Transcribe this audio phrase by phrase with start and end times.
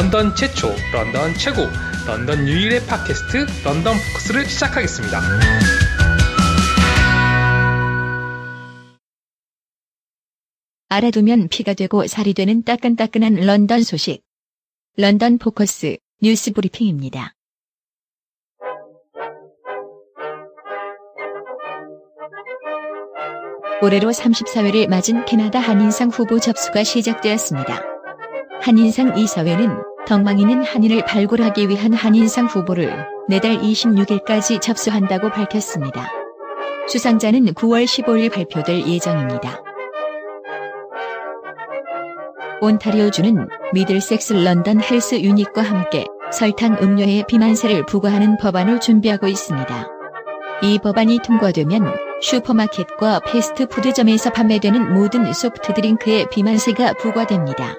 [0.00, 1.60] 런던 최초, 런던 최고,
[2.06, 5.20] 런던 유일의 팟캐스트 런던 포커스를 시작하겠습니다.
[10.88, 14.22] 알아두면 피가 되고 살이 되는 따끈따끈한 런던 소식.
[14.96, 17.34] 런던 포커스 뉴스 브리핑입니다.
[23.82, 27.82] 올해로 34회를 맞은 캐나다 한인상 후보 접수가 시작되었습니다.
[28.62, 36.10] 한인상 이사회는 덕망이는 한인을 발굴하기 위한 한인상 후보를 내달 26일까지 접수한다고 밝혔습니다.
[36.88, 39.62] 수상자는 9월 15일 발표될 예정입니다.
[42.60, 49.88] 온타리오주는 미들섹스 런던 헬스 유닛과 함께 설탕 음료에 비만세를 부과하는 법안을 준비하고 있습니다.
[50.62, 57.76] 이 법안이 통과되면 슈퍼마켓과 패스트푸드점에서 판매되는 모든 소프트드링크에 비만세가 부과됩니다.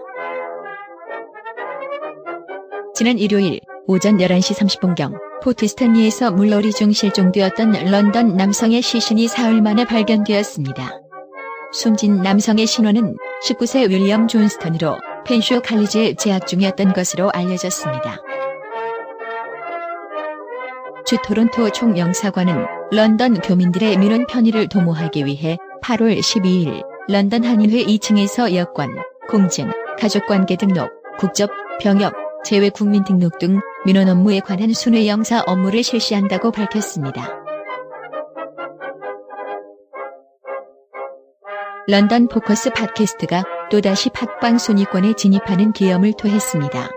[3.01, 11.01] 지난 일요일 오전 11시 30분경 포트스턴리에서 물놀이 중 실종되었던 런던 남성의 시신이 사흘 만에 발견되었습니다.
[11.73, 18.21] 숨진 남성의 신원은 19세 윌리엄 존스턴으로 펜쇼 칼리지에 재학 중이었던 것으로 알려졌습니다.
[21.03, 28.95] 주 토론토 총영사관은 런던 교민들의 민원 편의를 도모하기 위해 8월 12일 런던 한인회 2층에서 여권,
[29.27, 31.49] 공증, 가족관계 등록, 국적,
[31.79, 32.13] 병역,
[32.43, 37.41] 재외 국민 등록 등 민원 업무에 관한 순회 영사 업무를 실시한다고 밝혔습니다.
[41.87, 46.89] 런던 포커스 팟캐스트가 또다시 팟빵 순위권에 진입하는 기염을 토했습니다.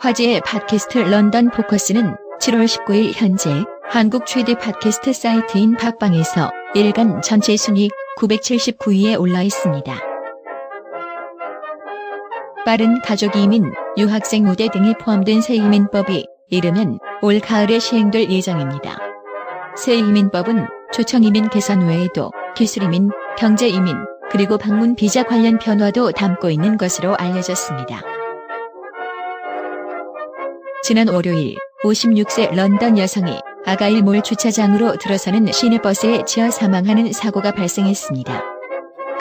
[0.00, 7.90] 화제의 팟캐스트 런던 포커스는 7월 19일 현재 한국 최대 팟캐스트 사이트인 팟빵에서 일간 전체 순위
[8.18, 10.11] 979위에 올라 있습니다.
[12.64, 18.98] 빠른 가족 이민, 유학생 우대 등이 포함된 새 이민법이 이르면 올 가을에 시행될 예정입니다.
[19.76, 23.96] 새 이민법은 초청 이민 개선 외에도 기술 이민, 경제 이민,
[24.30, 28.00] 그리고 방문 비자 관련 변화도 담고 있는 것으로 알려졌습니다.
[30.84, 38.51] 지난 월요일 56세 런던 여성이 아가일 몰 주차장으로 들어서는 시내버스에 치여 사망하는 사고가 발생했습니다.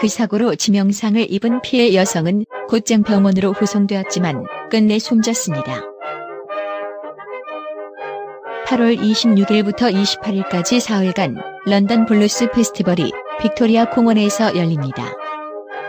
[0.02, 5.84] 그 사고로 치명상을 입은 피해 여성은 곧장 병원으로 후송되었지만 끝내 숨졌습니다.
[8.66, 15.14] 8월 26일부터 28일까지 사흘간 런던 블루스 페스티벌이 빅토리아 공원에서 열립니다.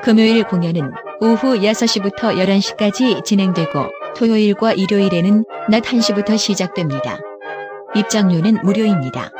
[0.05, 0.93] 금요일 공연은
[1.23, 7.19] 오후 6시부터 11시까지 진행되고 토요일과 일요일에는 낮 1시부터 시작됩니다.
[7.95, 9.33] 입장료는 무료입니다.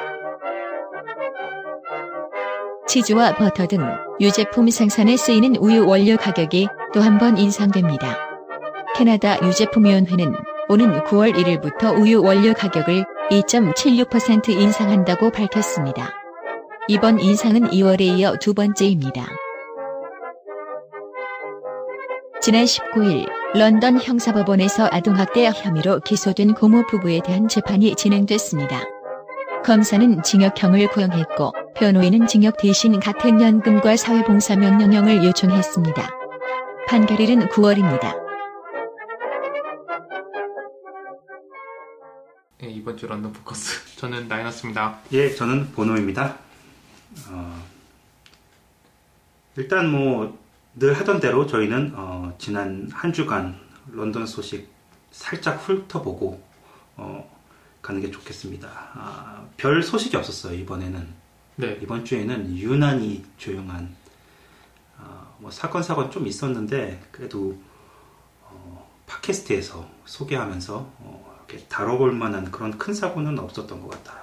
[2.93, 3.81] 치즈와 버터 등
[4.21, 8.19] 유제품 생산에 쓰이는 우유 원료 가격이 또 한 번 인상됩니다.
[8.95, 10.35] 캐나다 유제품위원회는
[10.69, 16.13] 오는 9월 1일부터 우유 원료 가격을 2.76% 인상한다고 밝혔습니다.
[16.87, 19.25] 이번 인상은 2월에 이어 두 번째입니다.
[22.43, 28.83] 지난 19일 런던 형사법원에서 아동학대 혐의로 기소된 고모 부부에 대한 재판이 진행됐습니다.
[29.63, 36.11] 검사는 징역형을 구형했고 변호인은 징역 대신 가택연금과 사회봉사 명령형을 요청했습니다.
[36.89, 38.21] 판결일은 9월입니다.
[42.61, 44.99] 네, 이번 주 런던 포커스 저는 나이너스입니다.
[45.13, 46.37] 예, 저는 보노입니다.
[47.31, 47.63] 어,
[49.57, 50.43] 일단 뭐
[50.75, 53.59] 늘 하던 대로 저희는 어, 지난 한 주간
[53.91, 54.71] 런던 소식
[55.11, 56.43] 살짝 훑어보고
[56.97, 57.32] 어,
[57.83, 58.69] 가는 게 좋겠습니다.
[58.95, 61.23] 아, 별 소식이 없었어요 이번에는.
[61.57, 61.79] 네.
[61.83, 63.95] 이번 주에는 유난히 조용한
[64.99, 67.59] 어, 뭐 사건 사건 좀 있었는데 그래도
[68.45, 74.23] 어, 팟캐스트에서 소개하면서 어, 이렇게 다뤄볼 만한 그런 큰 사고는 없었던 것 같아요.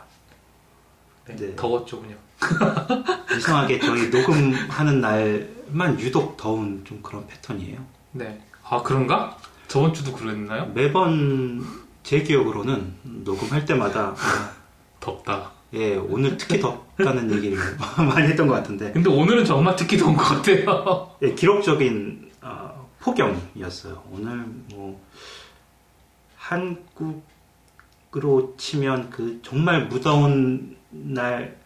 [1.27, 1.55] 네, 네.
[1.55, 2.17] 더웠죠 그냥.
[3.37, 7.85] 이상하게 저희 녹음하는 날만 유독 더운 좀 그런 패턴이에요.
[8.13, 8.41] 네.
[8.63, 9.37] 아 그런가?
[9.67, 10.65] 저번 주도 그랬나요?
[10.73, 11.63] 매번
[12.03, 14.53] 제 기억으로는 녹음할 때마다 아,
[14.99, 15.51] 덥다.
[15.73, 17.57] 예 오늘 특히 덥다는 얘기를
[17.97, 21.11] 많이 했던 것 같은데 근데 오늘은 정말 특히 더운 것 같아요.
[21.21, 24.03] 예, 기록적인 어, 폭염이었어요.
[24.11, 24.99] 오늘 뭐
[26.35, 27.21] 한국으로
[28.57, 31.57] 치면 그 정말 무더운 날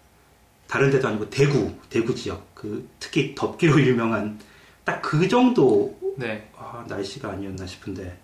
[0.68, 4.40] 다른 데도 아니고 대구 대구 지역 그 특히 덥기로 유명한
[4.84, 6.50] 딱 그 정도 네.
[6.58, 8.18] 아, 날씨가 아니었나 싶은데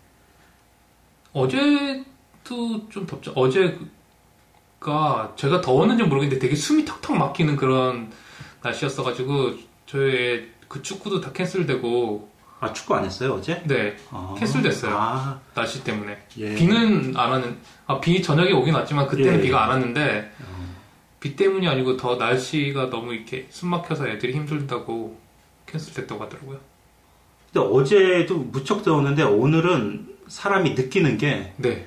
[1.33, 3.31] 어제도 좀 덥죠.
[3.35, 3.77] 어제가
[5.35, 8.11] 제가 더웠는지 모르겠는데 되게 숨이 턱턱 막히는 그런
[8.63, 9.53] 날씨였어가지고
[9.85, 12.29] 저의 그 축구도 다 캔슬되고
[12.61, 13.63] 아 축구 안 했어요 어제?
[13.65, 14.95] 네, 아, 캔슬됐어요.
[14.95, 16.17] 아, 날씨 때문에.
[16.37, 16.55] 예.
[16.55, 19.41] 비는 안 왔는, 아, 비 저녁에 오긴 왔지만 그때는 예.
[19.41, 20.75] 비가 안 왔는데, 어,
[21.21, 25.17] 비 때문이 아니고 더 날씨가 너무 이렇게 숨 막혀서 애들이 힘들다고
[25.67, 26.59] 캔슬됐다고 하더라고요.
[27.51, 31.85] 근데 어제도 무척 더웠는데 오늘은 사람이 느끼는 게 네.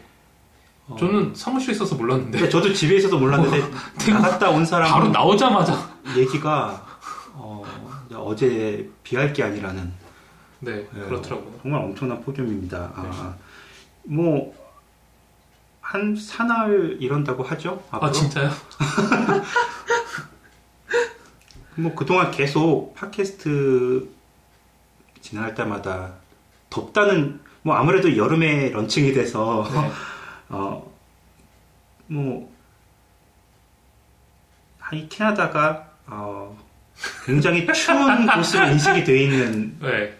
[0.88, 3.62] 어, 저는 사무실에 있어서 몰랐는데, 근데 저도 집에 있어서 몰랐는데
[4.10, 5.90] 나갔다 온 사람 바로 나오자마자.
[6.16, 6.84] 얘기가
[7.34, 7.64] 어,
[8.14, 9.92] 어제 비할 게 아니라는
[10.60, 11.58] 네, 예, 그렇더라고요.
[11.62, 12.92] 정말 엄청난 폭염입니다.
[12.94, 13.34] 아,
[14.04, 14.54] 뭐,
[15.80, 17.82] 한 사날 이런다고 하죠?
[17.90, 18.12] 아, 앞으로?
[18.12, 18.48] 진짜요?
[21.74, 24.08] 뭐, 그동안 계속 팟캐스트
[25.20, 26.12] 진행할 때마다
[26.70, 29.91] 덥다는, 뭐, 아무래도 여름에 런칭이 돼서, 네.
[30.50, 30.93] 어,
[32.09, 32.53] 뭐,
[34.93, 36.59] 이 캐나다가, 어,
[37.25, 40.19] 굉장히 추운 곳으로 인식이 되어 있는 네.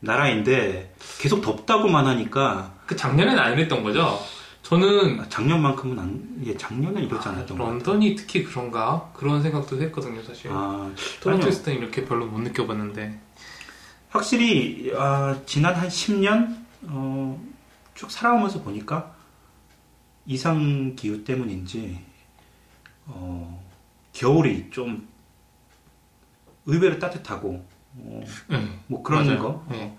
[0.00, 4.18] 나라인데, 계속 덥다고만 하니까, 그 작년에는 안 이랬던 거죠?
[4.62, 7.74] 저는 작년만큼은 안, 예, 작년은 이러지 않았던 것 같아요.
[7.74, 9.10] 런던이 특히 그런가?
[9.14, 10.50] 그런 생각도 했거든요, 사실.
[10.52, 10.90] 아,
[11.20, 11.48] 토론토 아니요.
[11.48, 13.18] 있을 땐 이렇게 별로 못 느껴봤는데.
[14.10, 17.40] 확실히, 아, 지난 한 10년, 어,
[17.94, 19.14] 쭉 살아오면서 보니까,
[20.26, 22.00] 이상 기후 때문인지,
[23.06, 23.62] 어,
[24.12, 25.08] 겨울이 좀,
[26.66, 27.64] 의외로 따뜻하고,
[27.96, 28.78] 어, 네.
[28.86, 29.38] 뭐 그런 맞아요.
[29.42, 29.96] 거, 네.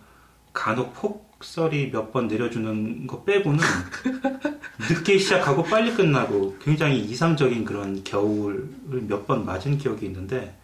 [0.54, 3.60] 간혹 폭설이 몇 번 내려주는 거 빼고는,
[4.90, 10.56] 늦게 시작하고 빨리 끝나고, 굉장히 이상적인 그런 겨울을 몇 번 맞은 기억이 있는데,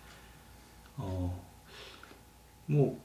[0.97, 1.43] 어,
[2.65, 2.99] 뭐,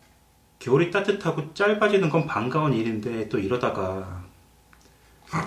[0.62, 4.22] 겨울이 따뜻하고 짧아지는 건 반가운 일인데, 또 이러다가,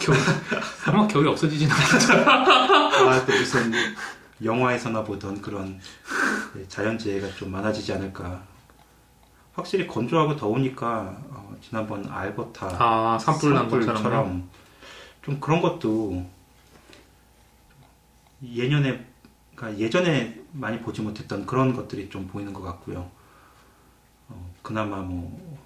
[0.02, 0.18] 겨울,
[0.84, 2.14] 설마 겨울이 없어지진 않겠죠?
[2.30, 3.72] 아, 또 무슨
[4.44, 5.80] 영화에서나 보던 그런
[6.54, 8.44] 네, 자연재해가 좀 많아지지 않을까.
[9.54, 14.50] 확실히 건조하고 더우니까, 어, 지난번 알버타 아, 산불 난 것처럼.
[15.22, 16.26] 좀 그런 것도
[18.44, 19.06] 예년에,
[19.56, 23.15] 그러니까 예전에 많이 보지 못했던 그런 것들이 좀 보이는 것 같고요.
[24.66, 25.58] 어, 그나마 뭐,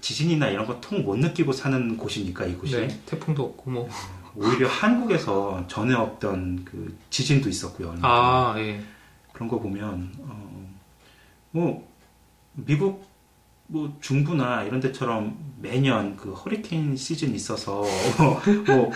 [0.00, 2.76] 지진이나 이런 거 통 못 느끼고 사는 곳이니까 이곳이.
[2.76, 3.88] 네, 태풍도 없고, 뭐.
[4.36, 7.96] 오히려 한국에서 전에 없던 그 지진도 있었고요.
[8.02, 8.80] 아, 예.
[9.32, 10.70] 그런 거 보면 어,
[11.50, 11.88] 뭐
[12.52, 13.04] 미국
[13.66, 17.82] 뭐 중부나 이런 데처럼 매년 그 허리케인 시즌 있어서
[18.66, 18.92] 뭐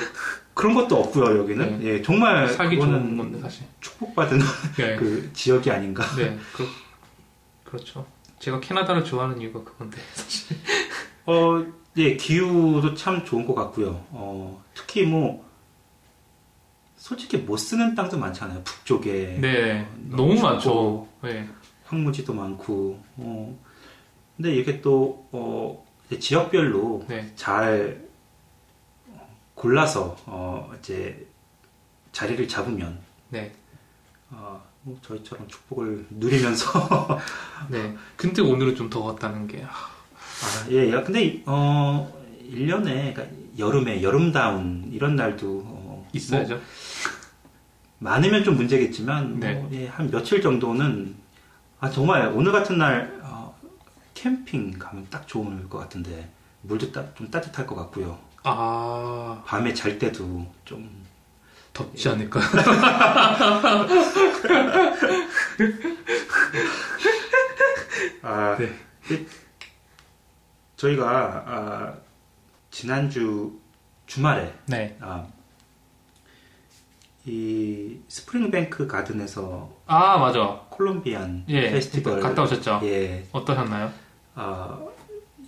[0.55, 3.65] 그런 것도 없고요 여기는 예 정말 살기 좋은 건데, 사실.
[3.81, 4.39] 축복받은
[4.77, 4.97] 네.
[4.99, 6.69] 그 지역이 아닌가 네, 그,
[7.65, 8.07] 그렇죠.
[8.45, 10.59] 제가 캐나다를 좋아하는 이유가 그건데, 사실.
[11.25, 11.65] 어,
[11.97, 14.05] 예, 기후도 참 좋은 것 같고요.
[14.11, 15.49] 어, 특히 뭐,
[16.99, 18.63] 솔직히 못 쓰는 땅도 많잖아요.
[18.63, 19.39] 북쪽에.
[19.41, 20.47] 네, 너무 너무 춥고.
[20.47, 21.09] 많죠.
[21.23, 21.49] 네.
[21.85, 23.03] 황무지도 많고.
[23.17, 23.59] 어,
[24.37, 25.83] 근데 이게 또, 어,
[26.21, 27.33] 지역별로 네.
[27.37, 28.07] 잘
[29.55, 31.27] 골라서, 어, 이제
[32.13, 32.99] 자리를 잡으면,
[33.31, 33.53] 네.
[34.31, 37.19] 어, 뭐 저희처럼 축복을 누리면서
[37.69, 37.95] 네.
[38.17, 39.65] 근데 오늘은 좀 더웠다는 게.
[39.65, 42.13] 아, 아, 예, 야, 근데, 어,
[42.51, 43.27] 1년에, 그러니까
[43.59, 46.55] 여름에, 여름다운, 이런 날도, 어, 있어야죠.
[46.55, 46.63] 뭐
[47.99, 49.55] 많으면 좀 문제겠지만, 네.
[49.55, 51.15] 뭐, 예, 한 며칠 정도는,
[51.81, 53.57] 아, 정말, 오늘 같은 날, 어,
[54.15, 56.31] 캠핑 가면 딱 좋을 것 같은데,
[56.63, 58.19] 물도 따, 좀 따뜻할 것 같고요.
[58.43, 61.04] 아, 밤에 잘 때도 좀,
[61.75, 62.41] 덥지 않을까.
[68.23, 68.73] 아, 네.
[69.07, 69.27] 그,
[70.77, 71.95] 저희가, 아,
[72.71, 73.59] 지난주
[74.07, 74.97] 주말에, 네.
[75.01, 75.27] 아,
[77.27, 80.61] 이 스프링뱅크 가든에서 아, 맞아.
[80.71, 81.71] 콜롬비안 예.
[81.71, 82.81] 페스티벌 갔다 오셨죠?
[82.85, 83.91] 예, 어떠셨나요?
[84.35, 84.79] 아,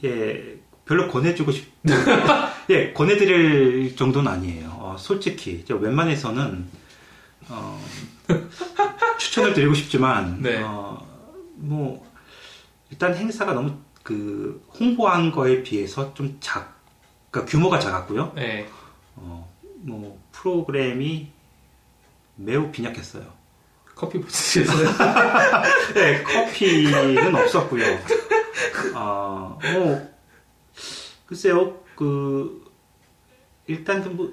[0.05, 0.57] 예,
[0.87, 1.71] 별로 권해주고 싶,
[2.71, 4.66] 예, 권해드릴 정도는 아니에요.
[4.97, 6.67] 어, 솔직히 저 웬만해서는
[7.49, 7.81] 어,
[9.19, 10.63] 추천을 드리고 싶지만, 네.
[10.63, 11.07] 어,
[11.55, 12.05] 뭐
[12.91, 16.81] 일단 행사가 너무 그 홍보한 거에 비해서 좀 작,
[17.31, 18.33] 그러니까 규모가 작았고요.
[18.35, 18.69] 네.
[19.17, 19.49] 어,
[19.83, 21.29] 뭐 프로그램이
[22.37, 23.37] 매우 빈약했어요.
[23.95, 24.89] 커피 부치셨어요?
[25.95, 27.85] 네, 커피는 없었고요.
[28.95, 30.17] 아, 뭐
[31.27, 32.65] 글쎄요, 그
[33.67, 34.33] 일단 그 뭐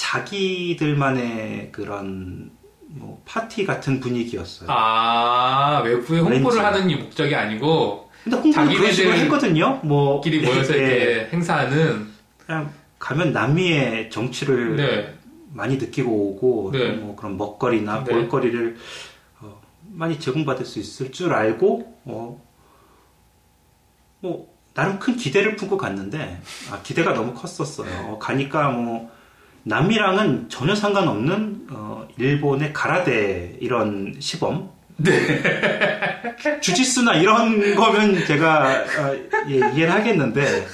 [0.00, 2.50] 자기들만의 그런
[2.86, 4.68] 뭐 파티 같은 분위기였어요.
[4.70, 6.58] 아, 외부에 홍보를 왠지.
[6.58, 9.78] 하는 이 목적이 아니고, 근데 홍보는 그런 식으로 했거든요.
[9.84, 15.14] 뭐 끼리 모여서 예, 이렇게 행사하는, 그냥 가면 남미의 정치를 네.
[15.52, 16.92] 많이 느끼고 오고 네.
[16.92, 18.12] 뭐 그런 먹거리나 네.
[18.12, 18.76] 볼거리를
[19.40, 22.42] 어, 많이 제공받을 수 있을 줄 알고 어,
[24.20, 26.40] 뭐 나름 큰 기대를 품고 갔는데
[26.70, 27.90] 아, 기대가 너무 컸었어요.
[28.06, 29.10] 어, 가니까 뭐
[29.62, 34.70] 남미랑은 전혀 상관없는 어, 일본의 가라데 이런 시범.
[34.96, 35.10] 네.
[36.60, 39.16] 주짓수나 이런 거면 제가 어,
[39.48, 40.66] 예, 이해를 하겠는데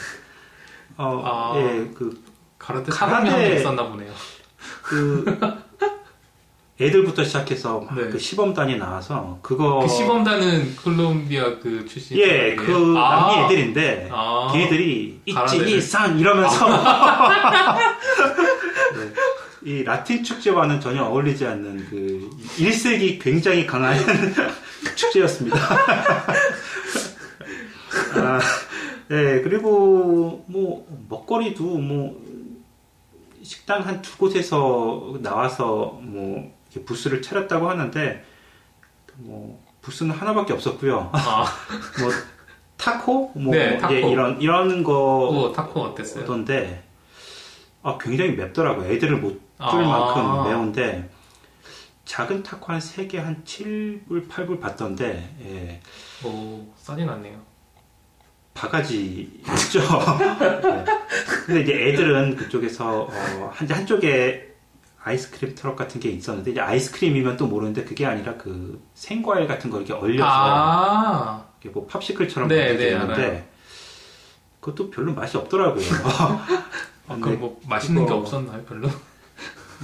[0.97, 1.53] 어, 아.
[1.59, 2.23] 예, 그
[2.59, 4.11] 가라데 가라데- 있었나 보네요.
[4.83, 5.25] 그
[6.81, 8.09] 애들부터 시작해서 막 네.
[8.11, 12.19] 그 시범단이 나와서 그거 그 시범단은 콜롬비아 그 출신.
[12.19, 13.11] 예, 그 아.
[13.33, 14.51] 남미 애들인데 아.
[14.53, 15.21] 걔들이.
[15.25, 16.75] 있지 이산 이러면서 네,
[19.67, 23.97] 이 라틴 축제와는 전혀 어울리지 않는 그 일색이 굉장히 강한
[24.95, 25.59] 축제였습니다.
[28.15, 28.39] 아,
[29.09, 32.25] 네 그리고 뭐 먹거리도 뭐
[33.43, 36.55] 식당 한 두 곳에서 나와서 뭐
[36.85, 38.25] 부스를 차렸다고 하는데
[39.17, 41.11] 뭐 부스는 하나밖에 없었고요.
[41.13, 41.45] 아,
[42.01, 42.11] 뭐
[42.77, 43.95] 타코 뭐 네, 타코.
[43.95, 46.21] 예, 이런 이런 오, 타코 어땠어요?
[46.25, 46.85] 거던데
[47.83, 48.93] 아, 굉장히 맵더라고요.
[48.93, 49.89] 애들을 못 줄 아.
[49.89, 51.11] 만큼 매운데
[52.05, 55.81] 작은 타코 한 3개 한 7불 8불 받던데 예,
[56.27, 57.37] 오, 싸진 않네요.
[58.55, 59.81] 바가지였죠.
[60.63, 60.85] 네.
[61.47, 64.55] 근데 이제 애들은 그쪽에서 어, 한 한쪽에
[65.03, 69.77] 아이스크림 트럭 같은 게 있었는데 이제 아이스크림이면 또 모르는데 그게 아니라 그 생과일 같은 거
[69.79, 73.49] 이렇게 얼려서 아, 이게 뭐 팝시클처럼 네, 보이게 네, 있는데.
[74.61, 75.85] 그것도 별로 맛이 없더라고요.
[76.05, 76.47] 아,
[77.21, 78.89] 그럼 뭐 맛있는 게 그거- 없었나요, 별로?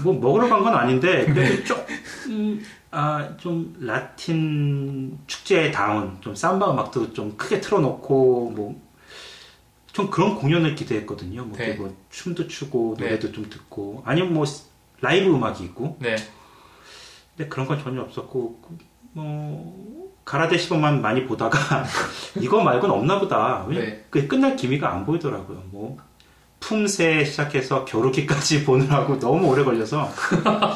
[0.03, 7.13] 뭐 먹으러 간 건 아닌데 그래도 조금 아 좀 라틴 축제에 다운 좀 삼바 음악도
[7.13, 8.93] 좀 크게 틀어놓고 뭐
[9.93, 11.45] 좀 그런 공연을 기대했거든요.
[11.45, 11.75] 뭐, 네.
[11.75, 13.05] 뭐 춤도 추고 네.
[13.05, 14.47] 노래도 좀 듣고 아니면 뭐
[15.03, 16.17] 라이브 음악이 있고 네.
[17.37, 18.59] 근데 그런 건 전혀 없었고
[19.15, 21.59] 그뭐 가라데 시범만 많이 보다가
[22.41, 23.67] 이거 말고는 없나 보다.
[23.69, 24.05] 왜 네.
[24.09, 25.63] 그게 끝날 기미가 안 보이더라고요.
[25.71, 25.99] 뭐
[26.63, 30.11] 품새 시작해서 겨루기까지 보느라고 너무 오래 걸려서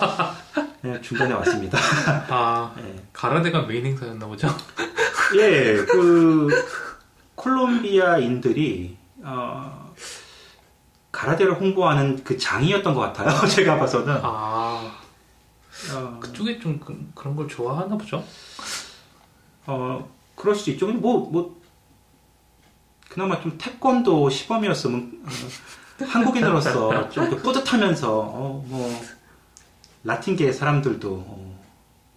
[0.83, 1.79] 네, 중간에 왔습니다.
[2.29, 4.49] 아, 예, 가라데가 메인 행사였나 보죠?
[5.37, 6.49] 예, 그
[7.35, 9.93] 콜롬비아인들이 어,
[11.11, 13.49] 가라데를 홍보하는 그 장이었던 것 같아요.
[13.49, 14.19] 제가 봐서는.
[14.23, 14.93] 아,
[15.95, 18.23] 어, 그쪽에 좀 그, 그런 걸 좋아하나 보죠?
[19.67, 20.87] 어, 그럴 수도 있죠.
[20.87, 21.56] 뭐, 뭐,
[23.17, 29.03] 그나마 좀 태권도 시범이었으면, 어, 한국인으로서 좀 이렇게 뿌듯하면서, 어, 뭐,
[30.05, 31.61] 라틴계 사람들도, 어,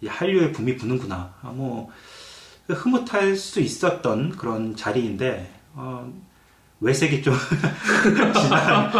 [0.02, 1.32] 이 한류에 붐이 부는구나.
[1.40, 1.90] 아, 뭐,
[2.68, 6.12] 흐뭇할 수 있었던 그런 자리인데, 어,
[6.80, 7.32] 외색이 좀
[8.38, 8.92] 진한.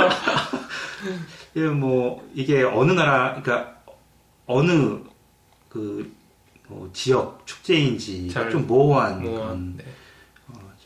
[1.57, 3.77] 예, 뭐, 이게 어느 나라, 그러니까,
[4.47, 5.01] 어느,
[5.69, 6.11] 그,
[6.67, 9.85] 뭐 지역 축제인지가 잘좀 모호한 뭐, 그런 네.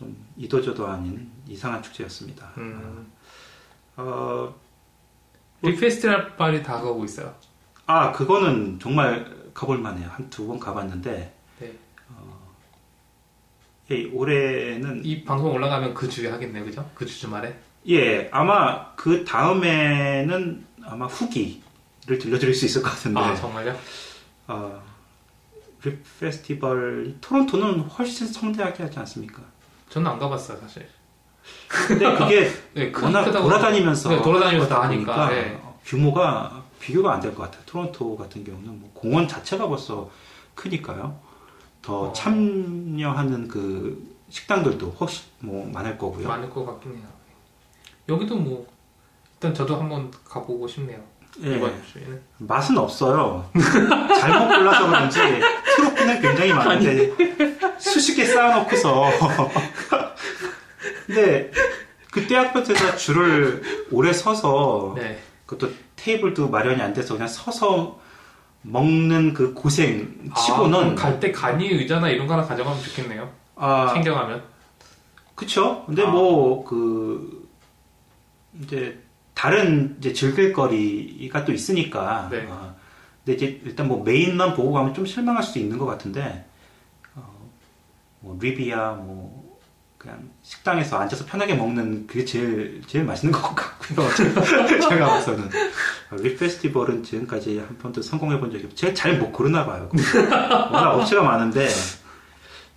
[0.05, 2.51] 어, 좀 이도저도 아닌 이상한 축제였습니다.
[2.59, 3.11] 음,
[3.97, 4.55] 어,
[5.63, 7.35] 빅 페스티벌 빨이 다가오고 있어요.
[7.87, 10.09] 아 그거는 정말 가볼 만해요.
[10.11, 11.73] 한 두 번 가봤는데 네.
[13.91, 16.91] 예, 올해는 이 방송 올라가면 그 주에 하겠네요, 그죠?
[16.95, 17.59] 그 주 주말에.
[17.89, 23.79] 예 아마 그 다음에는 아마 후기를 들려드릴 수 있을 것 같은데 아, 정말요?
[24.49, 24.83] 어,
[25.85, 29.43] 립 페스티벌 토론토는 훨씬 성대하게 하지 않습니까?
[29.95, 30.89] 저는 안 가봤어요, 사실.
[31.69, 35.29] 근데 그게 네, 크- 워낙 돌아다니면서 네, 돌아다니면서 다 하니까.
[35.29, 35.63] 네.
[35.85, 37.63] 규모가 비교가 안 될 것 같아요.
[37.65, 40.11] 토론토 같은 경우는 뭐 공원 자체가 벌써
[40.57, 41.17] 크니까요.
[41.81, 42.13] 더 어.
[42.13, 46.27] 참여하는 그 식당들도 훨씬 뭐 많을 거고요.
[46.27, 47.07] 많을 것 같긴 해요.
[48.09, 48.67] 여기도 뭐
[49.35, 50.99] 일단 저도 한번 가보고 싶네요.
[51.43, 52.21] 예, 이번 주에는.
[52.39, 53.51] 맛은 없어요.
[54.21, 55.19] 잘못 골라서 그런지
[55.77, 57.13] 트로피는 굉장히 많은데
[57.79, 59.11] 수십 개 쌓아놓고서
[61.07, 61.51] 근데
[62.11, 65.21] 그때 아파트에서 줄을 오래 서서 네.
[65.47, 67.99] 그것도 테이블도 마련이 안 돼서 그냥 서서
[68.63, 73.31] 먹는 그 고생 치고는 아, 갈때 간이 의자나 이런 거 하나 가져가면 좋겠네요.
[73.57, 74.43] 아 챙겨가면.
[75.35, 76.07] 그쵸 근데 아.
[76.07, 77.49] 뭐그
[78.63, 79.04] 이제
[79.35, 82.29] 다른 이제 즐길 거리가 또 있으니까.
[82.31, 82.47] 네.
[82.51, 82.75] 아,
[83.25, 86.47] 근데 이제 일단 뭐 메인만 보고 가면 좀 실망할 수도 있는 것 같은데
[87.15, 87.51] 어,
[88.21, 89.59] 뭐 리비아 뭐
[89.99, 94.07] 그냥 식당에서 앉아서 편하게 먹는 그게 제일 제일 맛있는 것 같고요.
[94.89, 95.49] 제가 봐서는.
[96.11, 99.89] 아, 립 페스티벌은 지금까지 한 번도 성공해 본 적이 없고 제가 잘 못 고르나 봐요.
[100.71, 101.69] 워낙 업체가 많은데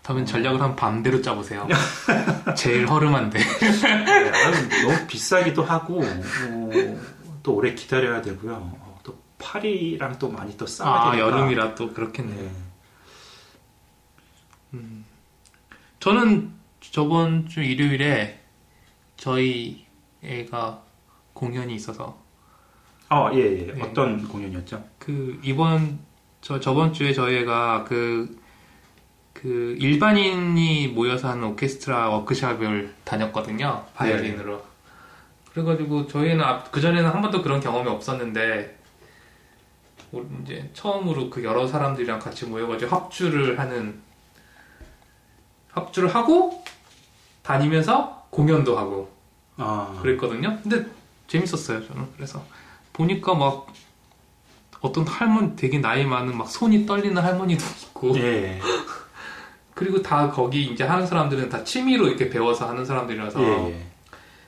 [0.07, 1.67] 다음엔 전략을 한 반대로 짜보세요.
[2.55, 3.39] 제일 허름한데.
[3.39, 4.31] 네,
[4.83, 6.71] 너무 비싸기도 하고 어,
[7.43, 8.53] 또 오래 기다려야 되고요.
[8.53, 11.27] 어, 또 파리랑 또 많이 또 싸워야 아, 되니까.
[11.27, 12.49] 여름이라 또 그렇겠네요.
[14.69, 14.79] 네.
[15.99, 18.39] 저는 저번 주 일요일에
[19.17, 19.87] 저희
[20.23, 20.83] 애가
[21.33, 22.17] 공연이 있어서
[23.09, 23.73] 아, 예, 예.
[23.73, 23.81] 네.
[23.81, 24.85] 어떤 공연이었죠?
[24.99, 25.99] 그 이번
[26.39, 28.36] 저 저번 주에 저희 애가 그,
[29.41, 34.65] 그 일반인이 모여서 하는 오케스트라 워크숍을 다녔거든요 바이올린으로.
[35.51, 38.77] 그래가지고 저희는 그 전에는 한 번도 그런 경험이 없었는데
[40.09, 43.99] 뭐 이제 처음으로 그 여러 사람들이랑 같이 모여가지고 합주를 하는
[45.71, 46.63] 합주를 하고
[47.43, 49.11] 다니면서 공연도 하고
[49.57, 50.59] 아, 그랬거든요.
[50.63, 50.85] 근데
[51.27, 52.07] 재밌었어요, 저는.
[52.15, 52.43] 그래서
[52.93, 53.67] 보니까 막
[54.81, 58.17] 어떤 할머니 되게 나이 많은 막 손이 떨리는 할머니도 있고.
[58.17, 58.59] 예,
[59.77, 63.85] 그리고 다 거기 이제 하는 사람들은 다 취미로 이렇게 배워서 하는 사람들이라서 예, 예.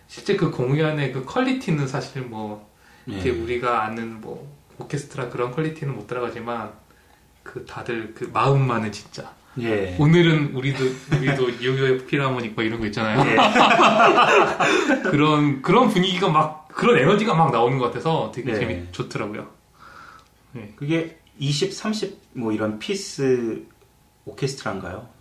[0.08, 2.68] 실제 그 공연의 그 quality는 사실 뭐
[3.06, 3.34] 이렇게 예.
[3.34, 6.72] 우리가 아는 뭐 오케스트라 그런 quality는 못 따라가지만
[7.44, 9.96] 그 다들 그 마음만은 진짜 예.
[10.00, 10.84] 오늘은 우리도
[11.16, 13.20] 우리도 뉴욕 필하모닉 뭐 이런 거 있잖아요.
[13.30, 13.36] 예.
[15.12, 18.60] 그런 그런 분위기가 막 그런 에너지가 막 나오는 것 같아서 되게 네.
[18.60, 19.48] 재미 좋더라고요.
[20.76, 23.64] 그게 20, 30 뭐 이런 piece
[24.26, 25.19] 오케스트라인가요?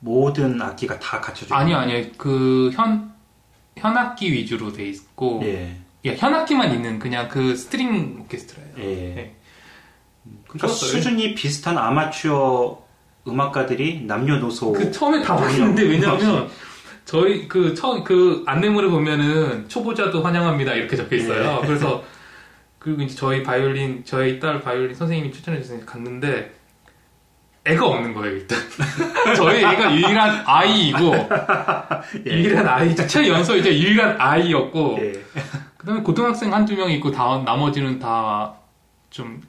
[0.00, 3.12] 뭐 모든 악기가 다 갖춰져 아니 아니 그현
[3.76, 5.76] 현악기 위주로 돼 있고 예.
[6.04, 8.72] 예, 현악기만 있는 그냥 그 string 오케스트라예요.
[8.78, 8.82] 예.
[8.82, 9.36] 네.
[10.44, 10.90] 그러니까 좋았어요.
[10.90, 12.84] 수준이 비슷한 아마추어
[13.26, 16.48] 음악가들이 남녀노소 그 처음에 다 봤는데 왜냐하면
[17.04, 21.60] 저희 그 처음 그 안내물에 보면은 초보자도 환영합니다 이렇게 적혀 있어요.
[21.62, 22.04] 그래서
[22.78, 26.52] 그리고 이제 저희 바이올린 저희 딸 바이올린 선생님이 추천해 주셔서 갔는데
[27.66, 28.58] 애가 없는 거예요 일단.
[29.36, 30.98] 저희 애가 유일한 아이이고
[32.26, 32.30] 예.
[32.30, 33.06] 유일한 아이죠.
[33.06, 35.12] 최연소 이제 유일한 아이였고 예.
[35.76, 38.54] 그 다음에 고등학생 한두 명 있고 다 나머지는 다
[39.10, 39.40] 좀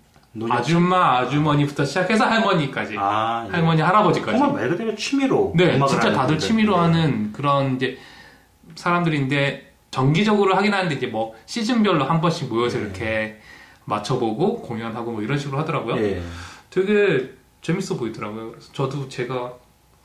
[0.50, 3.52] 아줌마 아주머니부터 시작해서 할머니까지 아, 예.
[3.52, 4.38] 할머니 할아버지까지.
[4.38, 6.38] 정말 말 그대로 취미로 네, 진짜 다들.
[6.38, 6.78] 취미로 예.
[6.80, 7.98] 하는 그런 이제
[8.76, 12.84] 사람들인데 정기적으로 하긴 하는데 이제 뭐 시즌별로 한 번씩 모여서 네.
[12.84, 13.42] 이렇게
[13.86, 15.98] 맞춰보고 공연하고 뭐 이런 식으로 하더라고요.
[15.98, 16.22] 예.
[16.70, 17.32] 되게
[17.68, 18.52] 재밌어 보이더라고요.
[18.52, 19.54] 그래서 저도 제가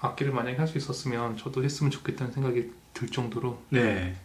[0.00, 4.16] 악기를 만약에 할 수 있었으면 저도 했으면 좋겠다는 생각이 들 정도로 네.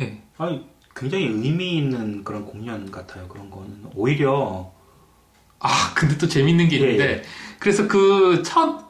[0.00, 0.22] 예.
[0.38, 0.64] 아니,
[0.94, 3.26] 굉장히 의미 있는 그런 공연 같아요.
[3.26, 4.72] 그런 거는 오히려
[5.58, 7.22] 아 근데 또 재밌는 게 예, 있는데
[7.58, 8.84] 그래서 그 첫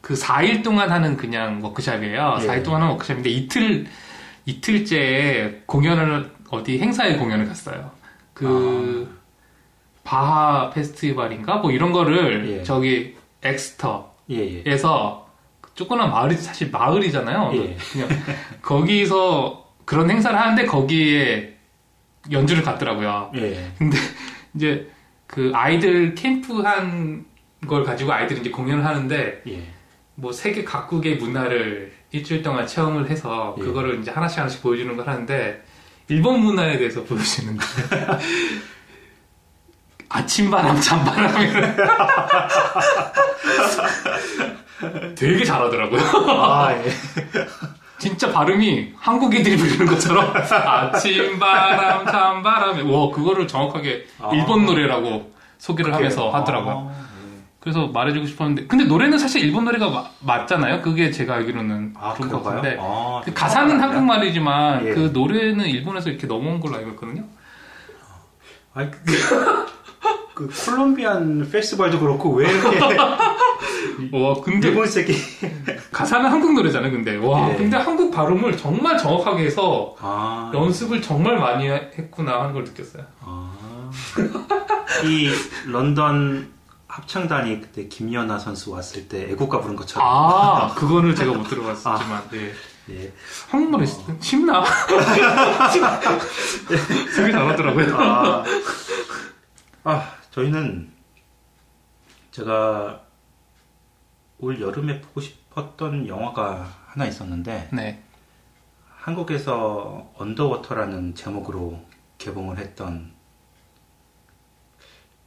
[0.00, 2.38] 그 4일 동안 하는 그냥 워크샵이에요.
[2.40, 2.46] 예.
[2.46, 3.86] 4일 동안 하는 워크샵인데 이틀
[4.46, 7.92] 이틀째 공연을 어디 행사에 공연을 갔어요.
[8.34, 9.21] 그 아.
[10.04, 12.62] 바하 페스티벌인가 뭐 이런 거를 예.
[12.62, 14.78] 저기 엑스터에서 예, 예.
[15.74, 17.50] 조그만 마을이 사실 마을이잖아요.
[17.54, 17.76] 예.
[17.92, 18.08] 그냥
[18.60, 21.56] 거기서 그런 행사를 하는데 거기에
[22.30, 23.32] 연주를 갔더라고요.
[23.36, 23.72] 예.
[24.54, 24.88] 이제
[25.26, 27.32] 그 아이들 캠프 한
[27.68, 29.62] 걸 가지고 아이들이 이제 공연을 하는데 예.
[30.16, 33.62] 뭐 세계 각국의 문화를 일주일 동안 체험을 해서 예.
[33.62, 35.62] 그거를 이제 하나씩 하나씩 보여주는 걸 하는데
[36.08, 37.64] 일본 문화에 대해서 보여주는데
[40.12, 41.76] 아침바람 잠바람을
[45.16, 46.00] 되게 잘하더라고요.
[46.28, 46.90] 아, 예.
[47.98, 54.30] 진짜 발음이 한국 애들이 부르는 것처럼 아침바람 잠바람에 와 그거를 정확하게 아.
[54.32, 56.90] 일본 노래라고 소개를 하면서 하더라고요.
[56.92, 57.02] 아, 예.
[57.60, 60.82] 그래서 말해주고 싶었는데 근데 노래는 사실 일본 노래가 마- 맞잖아요.
[60.82, 62.42] 그게 제가 알기로는 아, 그런 것?
[62.42, 64.94] 같은데 아, 그 가사는 아, 한국말이지만 예.
[64.94, 67.22] 그 노래는 일본에서 이렇게 넘어온 걸로 알고 있거든요.
[68.74, 69.66] 아니, 그,
[70.42, 72.78] 그 콜롬비안 페스티벌도 그렇고 왜 이렇게
[74.12, 75.14] 와 근데 일본색이
[75.92, 76.90] 가사는 한국 노래잖아요.
[76.90, 77.56] 근데 와 예.
[77.56, 83.04] 근데 한국 발음을 정말 정확하게 해서 아, 연습을 정말 많이 했구나 하는 걸 느꼈어요.
[83.20, 83.90] 아.
[85.04, 85.30] 이
[85.70, 86.50] 런던
[86.88, 92.52] 합창단이 그때 김연아 선수 왔을 때 애국가 부른 것처럼 아 그거는 제가 못 들어봤지만 네.
[92.90, 93.12] 예.
[93.48, 93.86] 한국말에
[94.20, 94.64] 쉽나?
[97.16, 97.96] 되게 잘하더라고요.
[97.96, 98.44] 아,
[99.84, 100.90] 아, 저희는
[102.30, 103.02] 제가
[104.38, 108.02] 올 여름에 보고 싶었던 영화가 하나 있었는데 네.
[108.88, 111.78] 한국에서 언더워터라는 제목으로
[112.16, 113.12] 개봉을 했던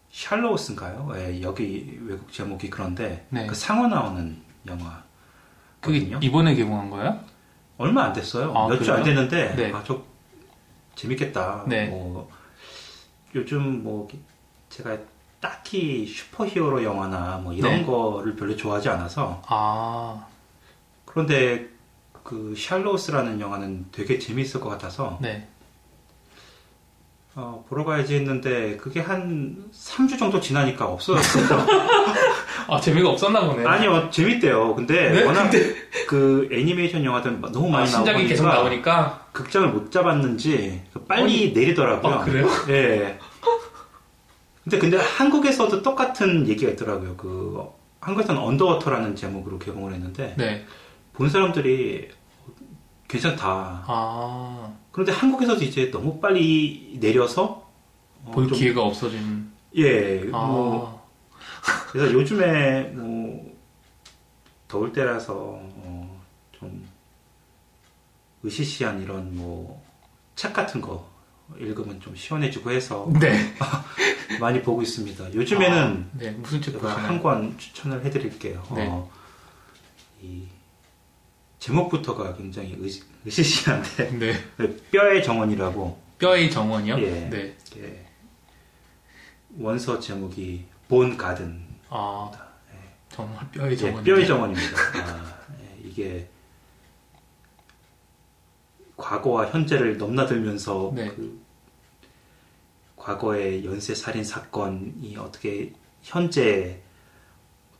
[0.10, 1.12] 샬로우스인가요?
[1.15, 3.46] 예, 여기 외국 제목이 그런데 네.
[3.46, 5.04] 그 상어 나오는 영화.
[5.82, 6.00] 그게.
[6.20, 7.20] 이번에 개봉한 거예요?
[7.78, 8.52] 얼마 안 됐어요.
[8.56, 9.04] 아, 몇주 안?
[9.04, 9.72] 됐는데 네.
[9.72, 10.02] 아, 저
[10.96, 11.65] 재밌겠다.
[11.68, 11.89] 네.
[11.89, 12.32] 뭐
[13.36, 14.08] 요즘 뭐
[14.76, 14.98] 제가
[15.40, 17.86] 딱히 슈퍼히어로 영화나 뭐 이런 네.
[17.86, 20.26] 거를 별로 좋아하지 않아서 아,
[21.06, 21.70] 그런데
[22.24, 25.48] 그 샬로우스라는 영화는 되게 재밌을 것 같아서 네.
[27.36, 31.66] 어, 보러 가야지 했는데 그게 한 3주 정도 지나니까 없어졌어요.
[32.68, 33.66] 아 재미가 없었나 보네.
[33.66, 34.76] 아니요 재밌대요.
[34.76, 35.24] 근데 네?
[35.24, 35.52] 워낙
[36.08, 39.28] 그 애니메이션 영화들 너무 많이 아, 신작이 나오니까 계속 나오니까.
[39.32, 42.14] 극장을 못 잡았는지 빨리 내리더라고요.
[42.14, 42.48] 아, 그래요?
[42.70, 43.20] 예.
[44.65, 47.15] 근데 근데 한국에서도 똑같은 얘기가 있더라고요.
[47.15, 47.63] 그
[48.01, 50.65] 한국에서는 언더워터라는 제목으로 개봉을 했는데 네.
[51.13, 52.10] 본 사람들이
[53.08, 53.84] 괜찮다.
[53.88, 57.69] 아, 그런데 한국에서도 이제 너무 빨리 내려서
[58.25, 59.51] 어, 볼 좀- 기회가 없어진.
[59.78, 61.08] 예, 아, 뭐
[61.91, 63.56] 그래서 요즘에 뭐
[64.67, 66.21] 더울 때라서 어,
[66.54, 66.84] 좀
[68.43, 69.84] 으시시한 이런 뭐
[70.36, 71.08] 책 같은 거
[71.60, 73.54] 읽으면 좀 시원해지고 해서 네.
[74.40, 75.34] 많이 보고 있습니다.
[75.34, 77.08] 요즘에는 아, 네, 무슨 책 제가 보시나요?
[77.08, 78.64] 한권 추천을 해드릴게요.
[78.76, 78.88] 네.
[78.88, 79.10] 어,
[80.22, 80.44] 이
[81.60, 84.78] 제목부터가 굉장히 으시, 으시시한데 네.
[84.92, 87.00] 뼈의 정원이라고 뼈의 정원이요?
[87.00, 87.30] 예.
[87.30, 87.56] 네.
[87.78, 88.06] 예,
[89.58, 92.32] 원서 제목이 본 가든 아,
[93.10, 94.04] 정말 뼈의 예, 정원.
[94.04, 94.78] 뼈의 정원입니다.
[95.04, 96.28] 아, 예, 이게
[98.98, 101.10] 과거와 현재를 넘나들면서 네.
[101.10, 101.40] 그
[102.96, 106.82] 과거의 연쇄 살인 사건이 어떻게 현재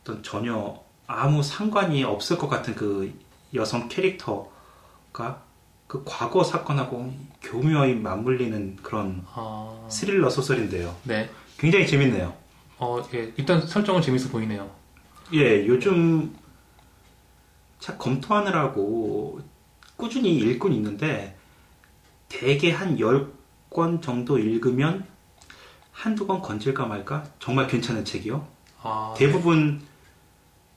[0.00, 3.12] 어떤 전혀 아무 상관이 없을 것 같은 그
[3.54, 5.42] 여성 캐릭터가
[5.86, 10.94] 그 과거 사건하고 교묘히 맞물리는 그런 아, 스릴러 소설인데요.
[11.04, 11.30] 네.
[11.58, 12.34] 굉장히 재밌네요.
[12.78, 13.32] 어, 예.
[13.36, 14.70] 일단 설정은 재밌어 보이네요.
[15.32, 16.36] 예, 요즘
[17.80, 19.40] 책 검토하느라고
[19.96, 21.36] 꾸준히 읽고 있는데
[22.28, 25.06] 대개 한 10권 정도 읽으면
[25.92, 27.24] 한두 권 건질까 말까?
[27.38, 28.46] 정말 괜찮은 책이요.
[28.82, 29.80] 아, 대부분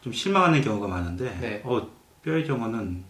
[0.02, 1.62] 좀 실망하는 경우가 많은데 네.
[1.66, 1.88] 어,
[2.24, 3.04] 뼈의 정원은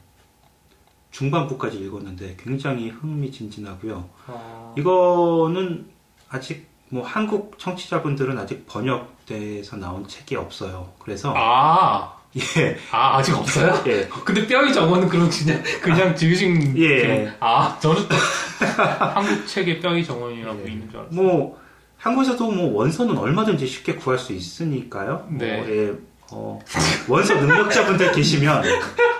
[1.11, 4.09] 중반부까지 읽었는데 굉장히 흥미진진하고요.
[4.27, 5.89] 아, 이거는
[6.29, 10.91] 아직 뭐 한국 청취자분들은 아직 번역돼서 나온 책이 없어요.
[10.99, 13.81] 그래서 아, 예, 아, 아직 없어요?
[13.87, 16.77] 예, 근데 뼈의 정원은 그럼 그냥, 그냥 지으신.
[16.77, 17.25] 예.
[17.25, 18.15] 그- 아, 저는 또
[19.15, 20.71] 한국 책의 뼈의 정원이라고 예.
[20.71, 21.21] 있는 줄 알았어요.
[21.21, 21.59] 뭐
[21.97, 25.27] 한국에서도 뭐 원서는 얼마든지 쉽게 구할 수 있으니까요.
[25.31, 25.57] 네.
[25.57, 25.93] 뭐, 예,
[26.31, 26.59] 어,
[27.07, 28.63] 원서 능력자분들 계시면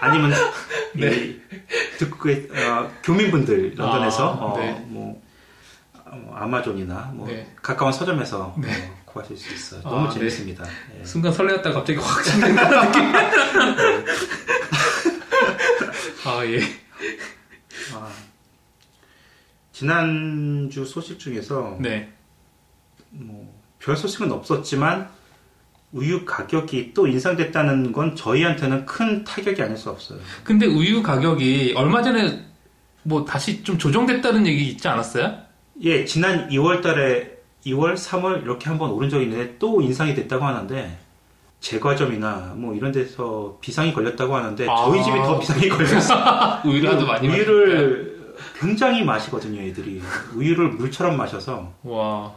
[0.01, 0.31] 아니면
[0.95, 1.35] 이
[1.97, 4.85] 듣고 계- 어, 교민분들 런던에서 아, 어, 네.
[4.87, 5.19] 뭐
[6.05, 7.47] 어, 아마존이나 뭐 네.
[7.61, 8.69] 가까운 서점에서 네.
[9.09, 9.81] 어, 구하실 수 있어요.
[9.81, 10.13] 너무 아, 네.
[10.19, 10.65] 재밌습니다.
[10.99, 11.03] 예.
[11.03, 13.01] 순간 설레었다가 갑자기 확 진행되는 느낌.
[16.25, 16.59] 아, 예.
[17.95, 18.11] 아,
[19.71, 22.11] 지난주 소식 중에서 네.
[23.11, 25.07] 뭐 별 소식은 없었지만
[25.93, 30.19] 우유 가격이 또 인상됐다는 건 저희한테는 큰 타격이 아닐 수 없어요.
[30.43, 32.43] 근데 우유 가격이 얼마 전에
[33.03, 35.37] 뭐 다시 좀 조정됐다는 얘기 있지 않았어요?
[35.81, 40.99] 예, 지난 2월 달에 2월, 3월 이렇게 한번 오른 적이 있는데 또 인상이 됐다고 하는데
[41.59, 44.75] 제과점이나 뭐 이런 데서 비상이 걸렸다고 하는데 아.
[44.85, 46.61] 저희 집이 더 비상이 걸렸어요.
[46.69, 47.27] 우유를 하도 많이.
[47.27, 50.01] 우유를 굉장히 마시거든요, 애들이.
[50.35, 52.33] 우유를 물처럼 마셔서 와.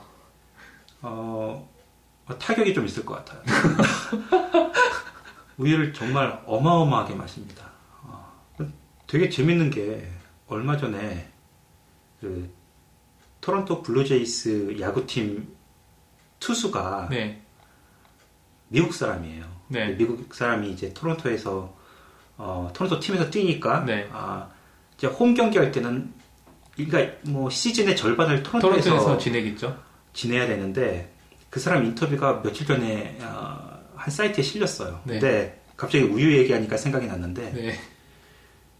[1.02, 1.68] 어,
[2.26, 3.42] 어, 타격이 좀 있을 것 같아요.
[5.58, 7.66] 우유를 정말 어마어마하게 마십니다.
[8.02, 8.34] 어,
[9.06, 10.08] 되게 재밌는 게
[10.48, 11.28] 얼마 전에
[12.20, 12.50] 그
[13.42, 15.48] 토론토 블루제이스 야구팀
[16.40, 17.42] 투수가 네.
[18.68, 19.44] 미국 사람이에요.
[19.68, 19.94] 네.
[19.96, 21.76] 미국 사람이 이제 토론토에서
[22.38, 24.08] 어, 토론토 팀에서 뛰니까 네.
[24.12, 24.48] 아,
[24.96, 26.14] 이제 홈 경기 할 때는
[26.76, 29.76] 그러니까 뭐 시즌의 절반을 토론토에서, 토론토에서 지내겠죠?
[30.14, 31.12] 지내야 되는데
[31.50, 35.00] 그 사람 인터뷰가 며칠 전에 어, 한 사이트에 실렸어요.
[35.04, 35.18] 네.
[35.18, 37.78] 근데 갑자기 우유 얘기하니까 생각이 났는데 네.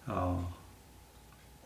[0.07, 0.52] 어,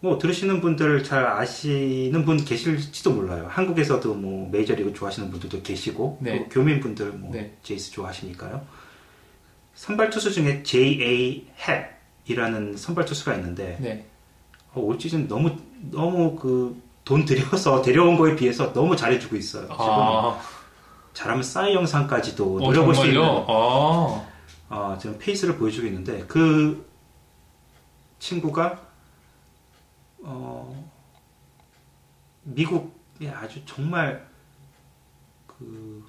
[0.01, 3.47] 뭐 들으시는 분들 잘 아시는 분 계실지도 몰라요.
[3.51, 6.39] 한국에서도 뭐 메이저리그 좋아하시는 분들도 계시고 네.
[6.39, 7.57] 또 교민분들 뭐 네.
[7.63, 8.67] 제이스 좋아하시니까요.
[9.75, 11.47] 선발 투수 중에 J.A.
[12.27, 14.07] 헵이라는 선발 투수가 있는데 네.
[14.75, 15.57] 어, 올 시즌 너무
[15.91, 19.63] 너무 그 돈 들여서 데려온 거에 비해서 너무 잘해주고 있어요.
[19.63, 20.39] 지금 아,
[21.15, 23.47] 잘하면 싸이 영상까지도 어, 노려볼 수 있는 정말요?
[23.49, 24.25] 아,
[24.69, 26.85] 어, 지금 페이스를 보여주고 있는데 그
[28.19, 28.86] 친구가
[30.27, 30.91] 어,
[32.45, 34.27] 미국에 아주 정말
[35.47, 36.05] 그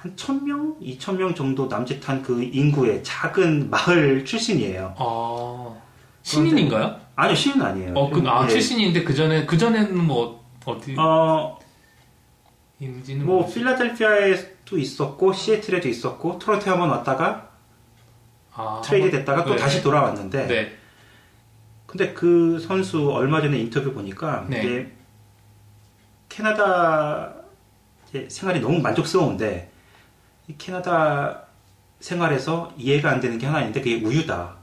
[0.00, 4.94] 한 천명, 이천 명 정도 남짓한 그 인구의 작은 마을 출신이에요.
[4.96, 5.76] 아.
[6.22, 6.98] 신인인가요?
[7.16, 7.92] 아니요, 신은 아니에요.
[7.94, 8.48] 어, 그, 아, 예.
[8.48, 11.58] 출신인데 그 전에, 그 전에는 뭐, 어디, 어,
[12.78, 17.50] 인지는 뭐 모르겠- 필라델피아에도 있었고 시애틀에도 있었고 토론토에 한번 왔다가
[18.54, 19.56] 아, 트레이드 됐다가 또 네.
[19.56, 20.78] 다시 돌아왔는데 네.
[21.90, 24.62] 근데 그 선수 얼마 전에 인터뷰 보니까 네.
[24.62, 24.92] 이게
[26.28, 27.34] 캐나다
[28.08, 29.72] 이제 생활이 너무 만족스러운데
[30.46, 31.46] 이 캐나다
[31.98, 34.54] 생활에서 이해가 안 되는 게 하나 있는데 그게 우유다.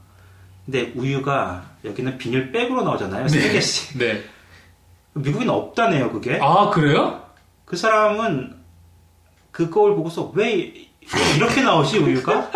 [0.64, 3.28] 근데 우유가 여기는 비닐 백으로 나오잖아요.
[3.28, 3.52] 세 네.
[3.52, 3.98] 개씩.
[3.98, 4.24] 네.
[5.12, 6.38] 미국에는 없다네요, 그게.
[6.40, 7.26] 아, 그래요?
[7.66, 8.56] 그 사람은
[9.50, 12.50] 그걸 보고서 왜, 왜 이렇게 나오지, 우유가?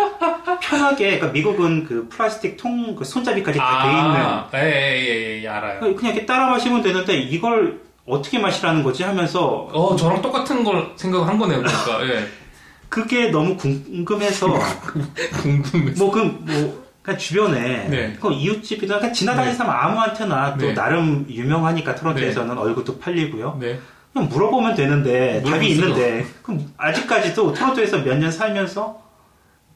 [0.67, 4.15] 편하게, 그러니까 미국은 그 플라스틱 통, 그 손잡이까지 다돼 있는.
[4.21, 5.79] 아, 예, 예, 예, 예, 알아요.
[5.79, 11.37] 그냥 이렇게 따라 마시면 되는데 이걸 어떻게 마시라는 거지 하면서 어, 저랑 똑같은 걸 생각한
[11.37, 12.07] 거네요, 그러니까.
[12.07, 12.25] 예.
[12.89, 14.47] 그게 너무 궁금해서
[15.41, 15.91] 궁금해.
[15.97, 18.17] 뭐그뭐 그냥 주변에 네.
[18.21, 19.57] 그 이웃집이나 그냥 지나다니는 네.
[19.57, 20.73] 사람 아무한테나 또 네.
[20.73, 23.57] 나름 유명하니까 토론토에서는 얼굴도 팔리고요.
[23.59, 23.79] 네.
[24.13, 29.01] 그냥 물어보면 되는데 답이 있는데 그럼 아직까지도 토론토에서 몇 년 살면서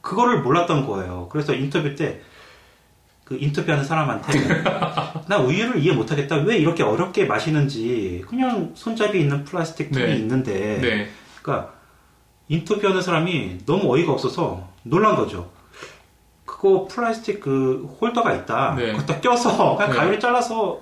[0.07, 1.27] 그거를 몰랐던 거예요.
[1.29, 2.21] 그래서 인터뷰 때
[3.27, 4.63] 그 인터뷰하는 사람한테
[5.27, 6.37] 나 우유를 이해 못하겠다.
[6.37, 10.15] 왜 이렇게 어렵게 마시는지 그냥 손잡이 있는 플라스틱 통이 네.
[10.15, 11.09] 있는데 네.
[11.41, 11.73] 그러니까
[12.47, 15.51] 인터뷰하는 사람이 너무 어이가 없어서 놀란 거죠.
[16.45, 18.75] 그거 플라스틱 그 홀더가 있다.
[18.77, 18.93] 네.
[18.93, 19.97] 그것도 껴서 그냥 네.
[19.97, 20.79] 가위를 잘라서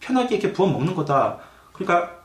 [0.00, 1.40] 편하게 이렇게 부어 먹는 거다.
[1.74, 2.21] 그러니까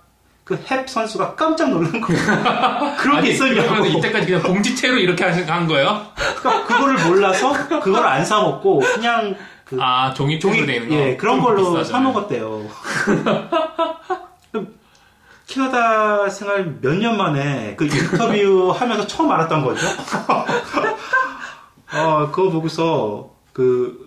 [0.48, 2.22] 그햅 선수가 깜짝 놀란 거예요.
[2.98, 3.86] 그런 게 있었냐고.
[3.86, 6.06] 이때까지 그냥 봉지채로 이렇게 한 거예요?
[6.40, 10.96] 그러니까 그거를 몰라서 그걸 안 사 먹고 그냥 그 아, 종이 종이 돼 있는 거.
[10.96, 11.84] 예 그런 좀 걸로.
[11.84, 12.66] 사 먹었대요.
[15.48, 19.86] 캐나다 생활 몇 년 만에 그 인터뷰 하면서 처음 알았던 거죠.
[21.94, 24.07] 어 그거 보고서 그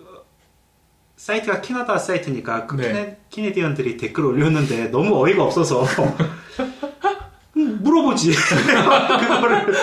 [1.21, 2.87] 사이트가 캐나다 사이트니까 그 네.
[2.87, 5.85] 캐네, 캐네디언들이 댓글 올렸는데 너무 어이가 없어서
[7.57, 9.75] 음, 물어보지 그거를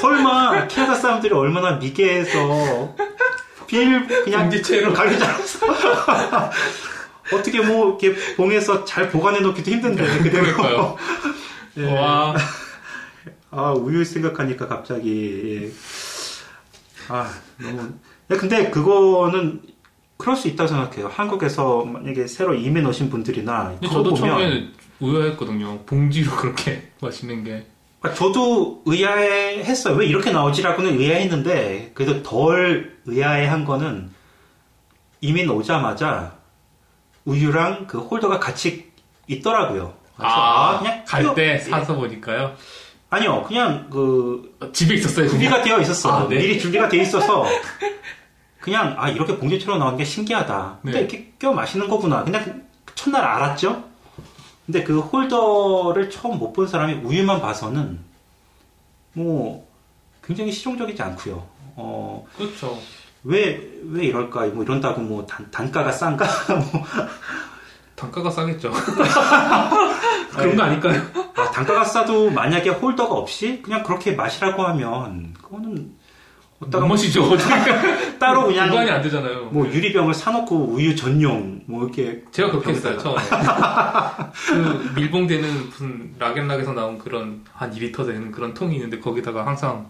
[0.00, 2.94] 설마 캐나다 사람들이 얼마나 미개해서
[3.66, 4.48] 비닐 그냥.
[4.94, 5.66] 가게 잘라서
[7.34, 10.96] 어떻게 뭐 이렇게 봉해서 잘 보관해 놓기도 힘든데 그대로 그러니까요.
[11.78, 11.92] 예.
[11.92, 12.36] 와,
[13.50, 17.12] 아 우유 생각하니까 갑자기 예.
[17.12, 17.94] 아 너무
[18.30, 19.73] 야, 근데 그거는
[20.16, 24.68] 그럴 수 있다고 생각해요 한국에서 만약에 새로 이민 오신 분들이나 근데 저도 보면 처음에
[25.00, 25.80] 의아했거든요.
[25.86, 27.66] 봉지로 그렇게 마시는 게.
[28.00, 34.10] 그러니까 저도 의아해했어요 왜 이렇게 나오지라고는 의아했는데 그래도 덜 의아해한 거는
[35.20, 36.34] 이민 오자마자
[37.24, 38.92] 우유랑 그 홀더가 같이
[39.26, 41.58] 있더라고요 그래서 아, 그냥 갈 끼워- 때 예.
[41.58, 42.54] 사서 보니까요.
[43.10, 45.26] 아니요 그냥 그 어, 집에 있었어요.
[45.26, 45.30] 그냥?
[45.30, 46.10] 준비가 되어 있었어.
[46.12, 46.36] 아, 네.
[46.36, 47.44] 미리 준비가 되어 있어서
[48.64, 50.78] 그냥 아 이렇게 봉지처럼 나오는 게 신기하다.
[50.80, 51.00] 근데 네.
[51.00, 52.24] 이렇게 껴 마시는 거구나.
[52.24, 52.62] 그냥
[52.94, 53.84] 첫날 알았죠.
[54.64, 58.00] 근데 그 홀더를 처음 못 본 사람이 우유만 봐서는
[59.12, 59.68] 뭐
[60.24, 61.46] 굉장히 실용적이지 않고요.
[61.76, 62.78] 어, 그렇죠.
[63.24, 64.46] 왜, 왜 이럴까?
[64.46, 66.24] 뭐 이런다고 뭐 단, 단가가 싼가?
[66.72, 66.86] 뭐,
[67.94, 68.72] 단가가 싸겠죠.
[70.32, 71.02] 그런 거 아닐까요?
[71.36, 75.93] 아, 단가가 싸도 만약에 홀더가 없이 그냥 그렇게 마시라고 하면 그거는
[76.70, 77.30] 못 마시죠.
[78.18, 79.46] 따로 그냥 구간이 안 되잖아요.
[79.46, 82.98] 뭐 유리병을 사놓고 우유 전용 뭐 이렇게 제가 그렇게 했어요.
[82.98, 83.22] 처음에.
[84.46, 89.88] 그 밀봉되는 무슨 락앤락에서 나온 그런 한 2리터 되는 그런 통이 있는데 거기다가 항상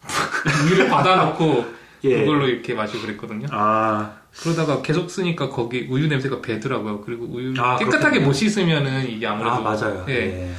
[0.66, 2.20] 우유를 받아놓고 예.
[2.20, 3.48] 그걸로 이렇게 마시고 그랬거든요.
[3.50, 7.00] 아 그러다가 계속 쓰니까 거기 우유 냄새가 배더라고요.
[7.00, 8.26] 그리고 우유 아, 깨끗하게 그렇군요.
[8.26, 10.04] 못 씻으면은 이게 아무래도 아, 맞아요.
[10.08, 10.14] 예.
[10.14, 10.50] 예.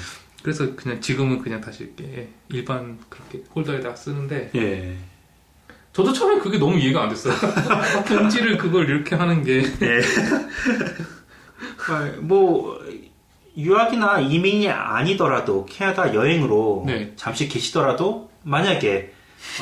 [0.44, 4.96] 그래서 그냥 지금은 그냥 다시 이렇게 예, 일반 그렇게 홀더에다 쓰는데 예.
[6.00, 7.34] 저도 처음에 그게 너무 이해가 안 됐어요.
[8.08, 10.00] 봉지를 그걸 이렇게 하는 게 예.
[11.90, 12.80] 아, 뭐
[13.58, 17.12] 유학이나 이민이 아니더라도 캐나다 여행으로 네.
[17.18, 19.12] 잠시 계시더라도 만약에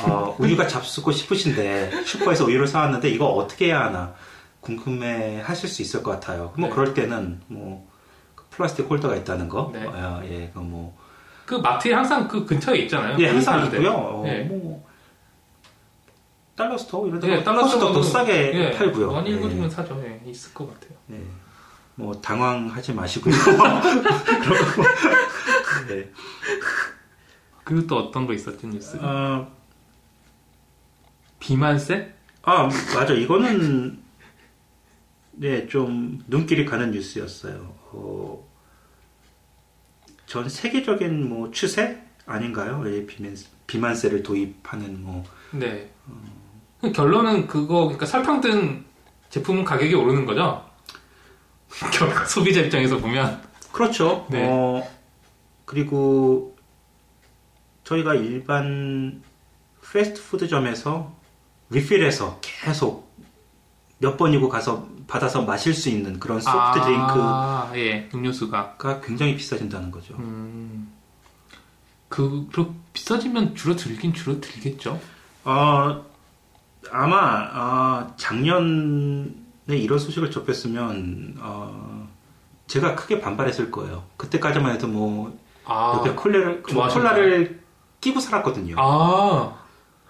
[0.02, 4.14] 어, 우유가 잡수고 싶으신데 슈퍼에서 우유를 사왔는데 이거 어떻게 해야 하나
[4.60, 6.52] 궁금해 하실 수 있을 것 같아요.
[6.56, 6.74] 뭐 네.
[6.74, 7.88] 그럴 때는 뭐
[8.50, 9.84] 플라스틱 holder가 있다는 거, 네.
[9.86, 10.96] 어, 예, 그 뭐,
[11.46, 13.16] 그 마트에 항상 그 근처에 있잖아요.
[13.18, 13.64] 예, 거기 항상.
[13.66, 13.90] 있고요.
[13.92, 14.40] 어, 예.
[14.42, 14.87] 뭐
[16.58, 19.12] dollar store 이런 예, 데가 달러 훨씬 더, 싸게 예, 팔고요.
[19.12, 19.70] 많이 예.
[19.70, 20.02] 사죠.
[20.04, 20.98] 예, 있을 것 같아요.
[21.06, 21.22] 네.
[21.94, 23.32] 뭐 당황하지 마시고요.
[23.32, 24.82] 그러고
[25.86, 26.10] 네.
[27.62, 28.96] 그리고 또 어떤 거 있었죠 뉴스?
[29.00, 29.48] 어,
[31.38, 32.12] 비만세?
[32.42, 34.02] 아 맞아 이거는
[35.32, 37.72] 네좀 눈길이 가는 뉴스였어요.
[37.92, 38.48] 어,
[40.26, 42.82] 전 세계적인 뭐 추세 아닌가요?
[42.88, 43.36] 이 비만
[43.68, 45.88] 비만세를 도입하는 뭐 네.
[46.04, 46.12] 그
[46.94, 48.84] 결론은 그거 그러니까 설탕 든
[49.30, 50.64] 제품 가격이 오르는 거죠.
[52.26, 54.26] 소비자 입장에서 보면 그렇죠.
[54.30, 54.46] 네.
[54.48, 54.82] 어,
[55.64, 56.56] 그리고
[57.84, 59.22] 저희가 일반
[59.92, 61.12] 패스트푸드점에서
[61.70, 63.08] 리필해서 계속
[63.98, 68.76] 몇 번이고 가서 받아서 마실 수 있는 그런 소프트 아, 예, 음료수가.
[69.02, 70.14] 굉장히 비싸진다는 거죠.
[70.18, 70.92] 음,
[72.08, 75.00] 그, 그 비싸지면 줄어들긴 줄어들겠죠.
[75.44, 76.04] 어,
[76.90, 77.16] 아마
[77.52, 79.28] 아, 작년에
[79.68, 82.08] 이런 소식을 접했으면 어,
[82.66, 84.04] 제가 크게 반발했을 거예요.
[84.16, 87.14] 그때까지만 해도 뭐 아, 옆에 콜라를 좋아하셨나요?
[87.14, 87.62] 콜라를
[88.00, 88.76] 끼고 살았거든요.
[88.78, 89.58] 아,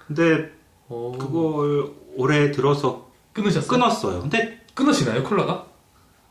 [0.07, 0.53] 근데
[0.89, 1.13] 오.
[1.13, 3.69] 그걸 올해 들어서 끊으셨어요?
[3.71, 4.21] 끊었어요.
[4.23, 5.67] 근데 끊으시나요, 콜라가?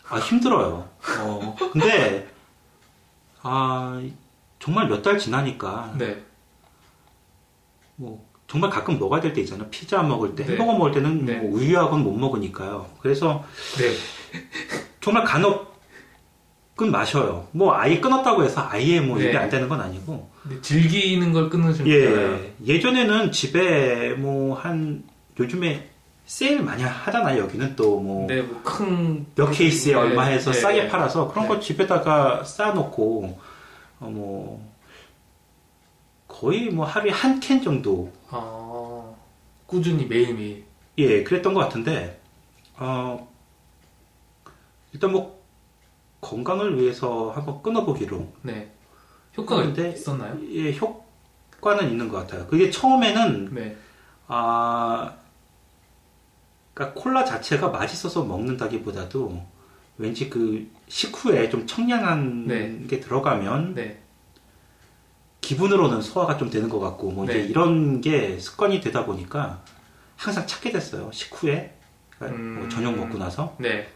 [0.10, 0.88] 아 힘들어요.
[1.20, 2.28] 어, 근데
[3.42, 4.02] 아
[4.60, 6.24] 정말 몇 달 지나니까 네.
[7.96, 9.68] 뭐 정말 가끔 먹어야 될 때 있잖아요.
[9.70, 10.52] 피자 먹을 때, 네.
[10.54, 11.36] 햄버거 먹을 때는 네.
[11.36, 12.86] 뭐 우유하고는 못 먹으니까요.
[13.02, 13.44] 그래서
[13.78, 13.92] 네.
[15.02, 17.48] 정말 간혹은 마셔요.
[17.52, 19.26] 뭐 아예 끊었다고 해서 아예 뭐 네.
[19.26, 20.30] 입에 안 되는 건 아니고.
[20.44, 22.32] 근데 즐기는 걸 끊으시면 되잖아요.
[22.36, 22.54] 예.
[22.66, 25.04] 예전에는 집에 뭐 한
[25.40, 25.90] 요즘에
[26.26, 27.44] 세일 많이 하잖아요.
[27.44, 29.26] 여기는 또뭐 네, 뭐 큰.
[29.36, 30.88] 몇 케이스에 네, 얼마 해서 네, 싸게 네.
[30.88, 31.56] 팔아서 그런 네.
[31.56, 33.40] 거 집에다가 쌓아놓고
[34.00, 34.66] 어, 뭐
[36.28, 39.14] 거의 뭐 하루에 한 캔 정도 아,
[39.66, 40.66] 꾸준히 매일매일.
[41.00, 42.20] 예 그랬던 것 같은데
[42.78, 43.32] 어
[44.92, 45.40] 일단 뭐
[46.22, 48.72] 건강을 위해서 한번 끊어보기로 네.
[49.38, 50.36] 효과가 근데- 있었나요?
[50.52, 52.48] 예 효과는 있는 것 같아요.
[52.48, 53.78] 그게 처음에는 네.
[54.28, 55.14] 아
[56.74, 59.46] 그러니까 콜라 자체가 맛있어서 먹는다기보다도
[60.00, 62.88] 왠지 그 식후에 좀 청량한 네.
[62.88, 64.02] 게 들어가면 네.
[65.42, 67.40] 기분으로는 소화가 좀 되는 것 같고 뭐 이제 네.
[67.46, 69.62] 이런 게 습관이 되다 보니까
[70.16, 71.78] 항상 찾게 됐어요 식후에
[72.10, 72.70] 그러니까 뭐 음.
[72.70, 73.88] 저녁 먹고 나서 네.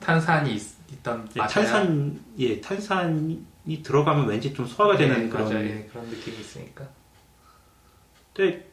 [0.00, 1.40] 탄산이 있, 있던 예?
[1.40, 3.44] 탄산 예 탄산이
[3.82, 5.64] 들어가면 왠지 좀 소화가 네, 되는 그런 맞아요.
[5.64, 6.88] 예, 그런 느낌이 있으니까.
[8.32, 8.70] 근데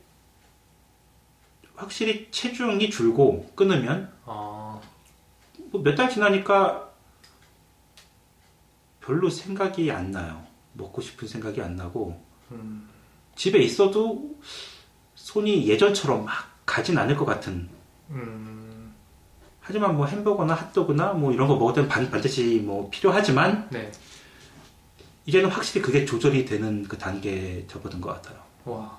[1.76, 4.80] 확실히 체중이 줄고 끊으면 아,
[5.72, 6.90] 뭐몇달 지나니까
[9.02, 10.47] 별로 생각이 안 나요.
[10.78, 12.88] 먹고 싶은 생각이 안 나고 음,
[13.36, 14.36] 집에 있어도
[15.16, 16.34] 손이 예전처럼 막
[16.66, 17.70] 가진 않을 것 같은.
[18.10, 18.94] 음,
[19.60, 23.92] 하지만 뭐 햄버거나 핫도그나 뭐 이런 거 먹을 때는 반, 반드시 뭐 필요하지만 네.
[25.26, 28.40] 이제는 확실히 그게 조절이 되는 그 단계에 접어든 것 같아요.
[28.64, 28.98] 와,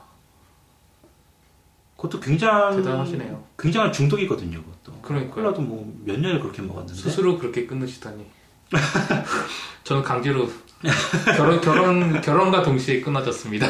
[1.97, 3.45] 그것도 굉장히 대단하시네요.
[3.59, 4.63] 굉장한 중독이거든요.
[4.63, 5.01] 그것도.
[5.01, 5.35] 그러니까요.
[5.35, 7.01] 콜라도 뭐 몇 년을 그렇게 먹었는데.
[7.01, 8.27] 스스로 그렇게 끊으시다니.
[9.85, 10.51] 저는 강제로
[11.37, 13.67] 결혼 결혼 결혼과 동시에 끊어졌습니다.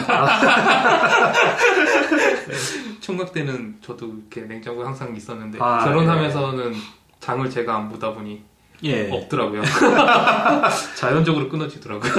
[2.47, 2.55] 네,
[3.01, 6.75] 총각 때는 저도 이렇게 냉장고에 항상 있었는데 아, 결혼하면서는
[7.21, 8.43] 장을 제가 안 보다 보니
[8.85, 9.11] 예.
[9.11, 9.63] 없더라고요.
[10.97, 12.13] 자연적으로 끊어지더라고요.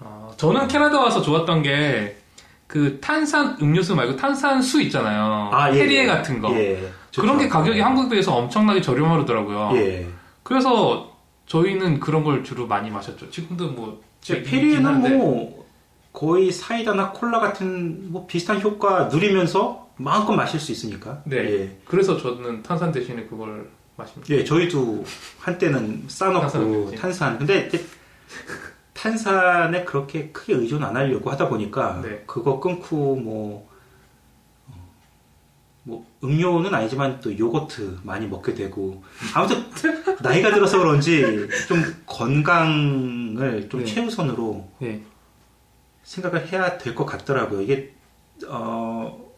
[0.00, 2.26] 아, 저는 캐나다 와서 좋았던 게
[2.66, 5.50] 그 탄산 음료수 말고 탄산수 있잖아요.
[5.52, 6.06] 아, 예, 페리에 예.
[6.06, 6.52] 같은 거.
[6.54, 6.90] 예.
[7.16, 7.48] 그런 게.
[7.48, 9.70] 가격이 한국에 비해서 엄청나게 저렴하더라고요.
[9.76, 10.06] 예.
[10.42, 11.15] 그래서
[11.46, 13.30] 저희는 그런 걸 주로 많이 마셨죠.
[13.30, 15.18] 지금도 뭐 페리에는.
[15.18, 15.66] 뭐
[16.12, 21.22] 거의 사이다나 콜라 같은 뭐 비슷한 효과 누리면서 마음껏 마실 수 있으니까.
[21.24, 21.36] 네.
[21.36, 21.78] 예.
[21.84, 24.34] 그래서 저는 탄산 대신에 그걸 마십니다.
[24.34, 25.04] 예, 저희도
[25.40, 26.92] 한때는 싸놓고.
[26.96, 27.38] 탄산.
[27.38, 27.84] 근데 이제
[28.94, 32.22] 탄산에 그렇게 크게 의존 안 하려고 하다 보니까 네.
[32.26, 33.75] 그거 끊고 뭐, 어,
[35.86, 39.64] 뭐 음료는 아니지만 또 요거트 많이 먹게 되고 아무튼
[40.20, 43.86] 나이가 들어서 그런지 좀 건강을 좀 네.
[43.86, 45.02] 최우선으로 네.
[46.02, 47.62] 생각을 해야 될 것 같더라고요.
[47.62, 47.94] 이게
[48.48, 49.30] 어,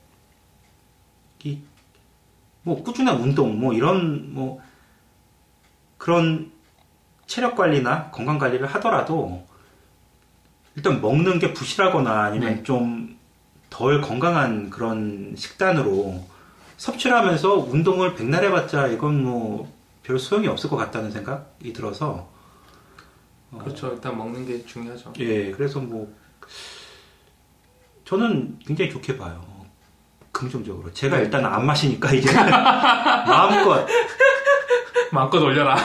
[1.44, 1.58] 이,
[2.62, 4.58] 뭐 꾸준한 운동, 뭐 이런 뭐
[5.98, 6.50] 그런
[7.26, 9.46] 체력 관리나 건강 관리를 하더라도
[10.76, 12.62] 일단 먹는 게 부실하거나 아니면 네.
[12.62, 16.37] 좀덜 건강한 그런 식단으로
[16.78, 22.30] 섭취를 하면서 운동을 백날 해봤자 이건 뭐 별 소용이 없을 것 같다는 생각이 들어서
[23.50, 23.92] 어, 그렇죠.
[23.92, 25.12] 일단 먹는 게 중요하죠.
[25.18, 26.10] 예, 그래서 뭐
[28.06, 29.44] 저는 굉장히 좋게 봐요.
[30.32, 30.90] 긍정적으로.
[30.94, 31.24] 제가 네.
[31.24, 32.32] 일단 안 마시니까 이제
[33.28, 33.86] 마음껏
[35.12, 35.76] 마음껏 올려라.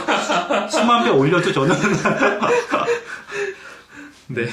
[0.70, 1.76] 수만 배 올려도 저는
[4.28, 4.48] 네.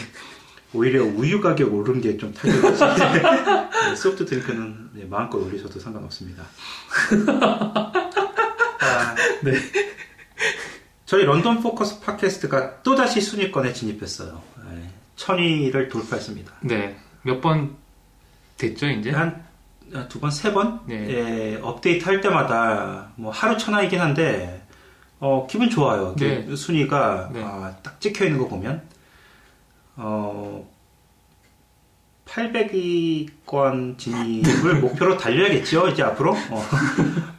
[0.73, 2.85] 오히려 우유 가격 오른 게 좀 타격이지.
[2.85, 6.45] 네, 소프트 드링크는 네, 마음껏 올리셔도 상관없습니다.
[8.81, 9.53] 아, 네.
[11.07, 14.41] 저희 런던 포커스 팟캐스트가 또다시 순위권에 진입했어요.
[14.71, 16.53] 네, 천위를 돌파했습니다.
[16.63, 16.97] 네.
[17.23, 17.77] 몇 번
[18.57, 19.11] 됐죠, 이제?
[19.11, 19.49] 한
[20.09, 20.79] 두 번, 세 번?
[20.87, 21.07] 네.
[21.11, 24.65] 예, 업데이트 할 때마다 뭐 하루 천하이긴 한데
[25.19, 26.15] 어, 기분 좋아요.
[26.17, 26.47] 네.
[26.55, 27.43] 순위가 네.
[27.43, 28.83] 아, 딱 찍혀 있는 거 보면
[30.03, 30.67] 어,
[32.25, 36.33] 800위권 진입을 목표로 달려야겠죠, 이제 앞으로.
[36.33, 36.63] 어,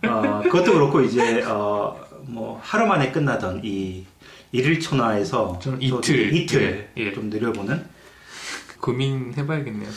[0.07, 4.05] 어, 그것도 그렇고 이제 어, 뭐 하루 만에 끝나던 이
[4.51, 4.79] 일일
[5.59, 6.33] 저는 또 이틀.
[6.33, 7.13] 이틀 네, 예.
[7.13, 7.83] 좀 느려보는
[8.79, 9.89] 고민해봐야겠네요.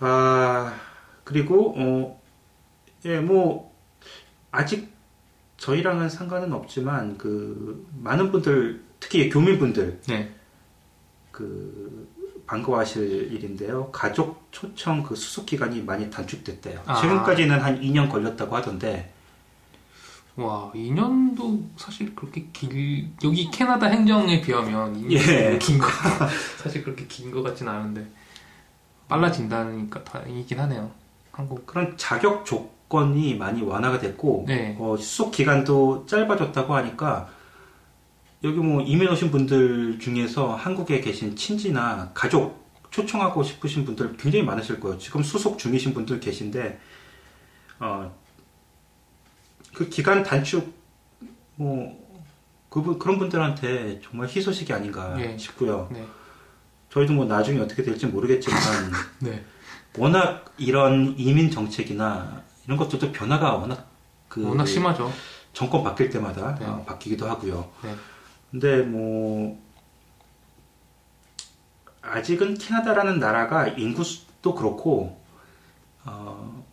[0.00, 0.74] 아,
[1.24, 2.22] 그리고 어,
[3.04, 3.72] 예, 뭐
[4.50, 4.90] 아직
[5.58, 10.32] 저희랑은 상관은 없지만 그 많은 분들 특히 교민분들 네.
[11.32, 12.08] 그
[12.46, 13.90] 반가워하실 일인데요.
[13.90, 16.82] 가족 초청 그 수속 기간이 많이 단축됐대요.
[16.86, 17.00] 아.
[17.00, 19.10] 지금까지는 한 2년 걸렸다고 하던데
[20.36, 25.58] 와, 2년도 사실 그렇게 길, 여기 캐나다 행정에 비하면 2년이 예.
[25.58, 25.86] 긴 거,
[26.62, 28.06] 사실 그렇게 긴 거 같진 않은데,
[29.08, 30.90] 빨라진다니까 다행이긴 하네요.
[31.32, 31.66] 한국.
[31.66, 34.74] 그런 자격 조건이 많이 완화가 됐고 네.
[34.78, 37.28] 어, 수속 기간도 짧아졌다고 하니까
[38.44, 44.80] 여기 뭐 이민 오신 분들 중에서 한국에 계신 친지나 가족 초청하고 싶으신 분들 굉장히 많으실
[44.80, 44.98] 거예요.
[44.98, 46.78] 지금 수속 중이신 분들 계신데
[47.78, 48.14] 어,
[49.72, 50.72] 그 기간 단축
[51.56, 52.00] 뭐
[52.68, 55.36] 그분 그런 분들한테 정말 희소식이 아닌가 예.
[55.38, 55.88] 싶고요.
[55.92, 56.04] 네.
[56.90, 58.60] 저희도 뭐 나중에 어떻게 될지 모르겠지만
[59.20, 59.44] 네.
[59.98, 63.88] 워낙 이런 이민 정책이나 이런 것들도 변화가 워낙
[64.28, 65.12] 그 워낙 심하죠.
[65.52, 66.66] 정권 바뀔 때마다 네.
[66.66, 67.70] 어, 바뀌기도 하고요.
[68.52, 68.60] 네.
[68.60, 69.60] 근데 뭐
[72.02, 75.20] 아직은 캐나다라는 나라가 인구도 그렇고
[76.04, 76.64] 어,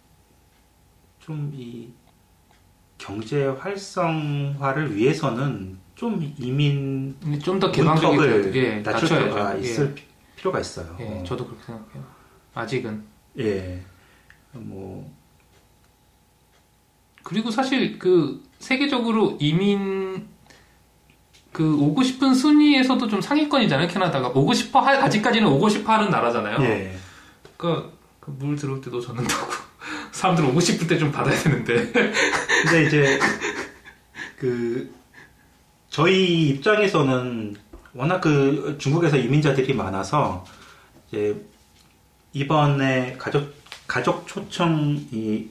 [1.19, 1.89] 좀 이
[2.97, 7.71] 경제 활성화를 위해서는 좀 이민 좀더
[8.27, 9.55] 돼야- 예, 낮출 필요가.
[9.55, 10.03] 있을 피-
[10.35, 10.97] 필요가 있어요.
[10.99, 12.03] 예, 예, 어, 저도 그렇게 생각해요.
[12.53, 13.03] 아직은.
[13.39, 13.81] 예.
[14.51, 15.09] 뭐
[17.23, 20.27] 그리고 사실 그 세계적으로 이민
[21.51, 26.61] 그 오고 싶은 순위에서도 좀 상위권이잖아요 캐나다가 오고 싶어 할 아직까지는 오고 싶어 하는 나라잖아요.
[26.63, 26.95] 예.
[27.57, 27.89] 그러니까
[28.19, 29.51] 그 물 들어올 때도 젖는다고
[30.11, 31.91] 사람들 오고 싶을 때 좀 받아야 되는데.
[31.91, 33.19] 근데 이제
[34.37, 34.93] 그
[35.89, 37.55] 저희 입장에서는
[37.93, 40.45] 워낙 그 중국에서 이민자들이 많아서
[41.07, 41.43] 이제
[42.33, 43.51] 이번에 가족
[43.87, 45.47] 가족 초청 이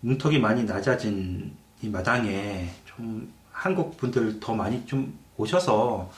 [0.00, 6.10] 문턱이 많이 낮아진 이 마당에 좀 한국 분들 더 많이 좀 오셔서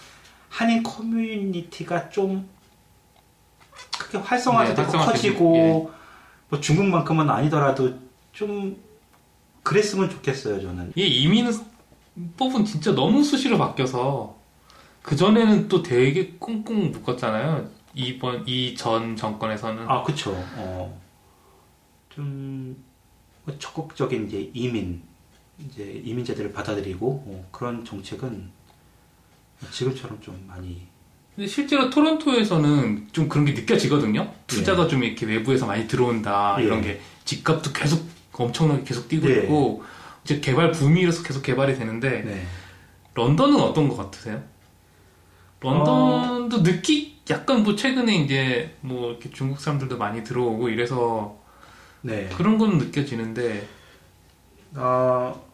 [0.49, 2.49] 한인 커뮤니티가 좀
[3.97, 5.93] 크게 활성화도 네, 커지고
[6.49, 7.95] 뭐 중국만큼은 아니더라도
[8.33, 8.77] 좀
[9.63, 10.93] 그랬으면 좋겠어요 저는.
[10.97, 11.47] 이 이민
[12.37, 14.37] 법은 진짜 너무 수시로 바뀌어서
[15.03, 17.71] 그 전에는 또 되게 꽁꽁 묶었잖아요.
[17.95, 20.33] 이번 이 전 정권에서는 아 그쵸.
[20.57, 21.01] 어.
[22.11, 22.75] 좀뭐
[23.61, 25.03] 적극적인 이제 이민
[25.59, 28.51] 이제 이민자들을 받아들이고 어, 그런 정책은
[29.71, 30.87] 지금처럼 좀 많이
[31.35, 34.33] 근데 실제로 토론토에서는 좀 그런 게 느껴지거든요.
[34.49, 36.65] 투자가 좀 이렇게 외부에서 많이 들어온다 예.
[36.65, 39.43] 이런 게 집값도 계속 엄청나게 계속 뛰고 예.
[39.43, 39.85] 있고
[40.25, 42.47] 이제 개발 붐이라서 계속 개발이 되는데 네.
[43.15, 44.43] 런던은 어떤 것 같으세요?
[45.61, 51.39] 런던도 느끼 약간 뭐 최근에 이제 뭐 이렇게 중국 사람들도 많이 들어오고 이래서
[52.03, 52.29] 네.
[52.37, 53.67] 그런 건 느껴지는데
[54.75, 55.48] 어,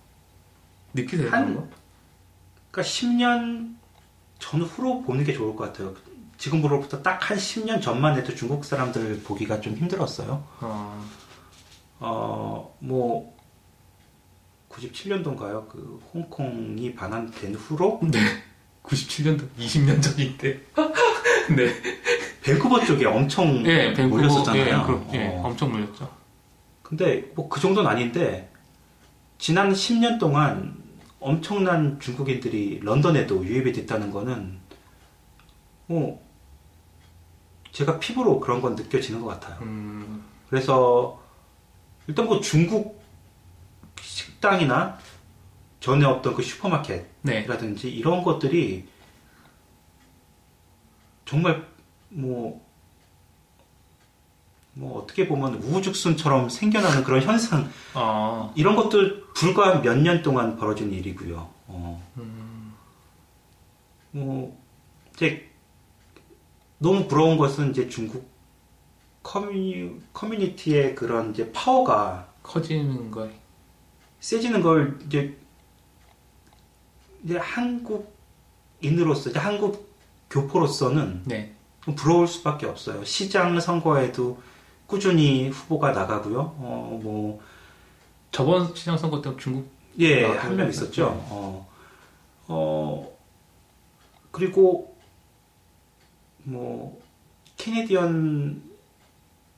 [0.94, 1.30] 느끼세요?
[1.30, 1.68] 한- 거?
[2.70, 3.74] 그러니까 10년
[4.38, 5.94] 전후로 보는 게 좋을 것 같아요.
[6.38, 10.44] 지금으로부터 딱 한 10년 전만 해도 중국 사람들 보기가 좀 힘들었어요.
[10.60, 11.04] 어,
[12.00, 13.34] 어, 뭐
[14.70, 15.68] 97년도인가요?
[15.68, 18.18] 그 홍콩이 반환된 후로 네.
[18.82, 20.60] 97년도 20년 전인데.
[21.56, 21.74] 네.
[22.42, 24.64] 밴쿠버 쪽에 엄청 예, 밴쿠버 몰렸었잖아요.
[24.66, 25.42] 예, 그렇- 예, 어.
[25.44, 26.10] 엄청 몰렸죠.
[26.82, 28.50] 근데 뭐 그 정도는 아닌데
[29.38, 30.76] 지난 10년 동안
[31.24, 34.60] 엄청난 중국인들이 런던에도 유입이 됐다는 거는
[35.86, 36.22] 뭐
[37.72, 39.58] 제가 피부로 그런 건 느껴지는 것 같아요.
[39.62, 41.18] 음, 그래서
[42.06, 43.02] 일단 뭐 중국
[43.98, 44.98] 식당이나
[45.80, 47.92] 전에 없던 그 슈퍼마켓이라든지 네.
[47.92, 48.86] 이런 것들이
[51.24, 51.66] 정말
[52.10, 52.62] 뭐,
[54.74, 60.92] 뭐 어떻게 보면 우후죽순처럼 생겨나는 그런 현상 어, 이런 것도 불과 몇 년 동안 벌어진
[60.92, 61.48] 일이고요.
[61.68, 62.74] 어, 음,
[64.10, 64.60] 뭐
[65.14, 65.48] 이제
[66.78, 68.28] 너무 부러운 것은 이제 중국
[69.22, 73.28] 커뮤, 커뮤니티의 그런 이제 파워가 커지는 거.
[74.20, 75.36] 세지는 걸 이제
[77.24, 79.94] 이제 한국인으로서 이제 한국
[80.30, 81.54] 교포로서는 네.
[81.84, 83.04] 좀 부러울 수밖에 없어요.
[83.04, 84.42] 시장 선거에도
[84.94, 86.38] 꾸준히 후보가 나가고요.
[86.56, 87.40] 어, 뭐
[88.30, 89.68] 저번 시장 선거 때 중국
[89.98, 90.24] 예.
[90.24, 91.10] 한 명 있었죠.
[91.10, 91.26] 네.
[91.30, 91.68] 어,
[92.46, 93.12] 어,
[94.30, 94.96] 그리고,
[96.44, 97.00] 뭐,
[97.56, 98.62] 캐네디언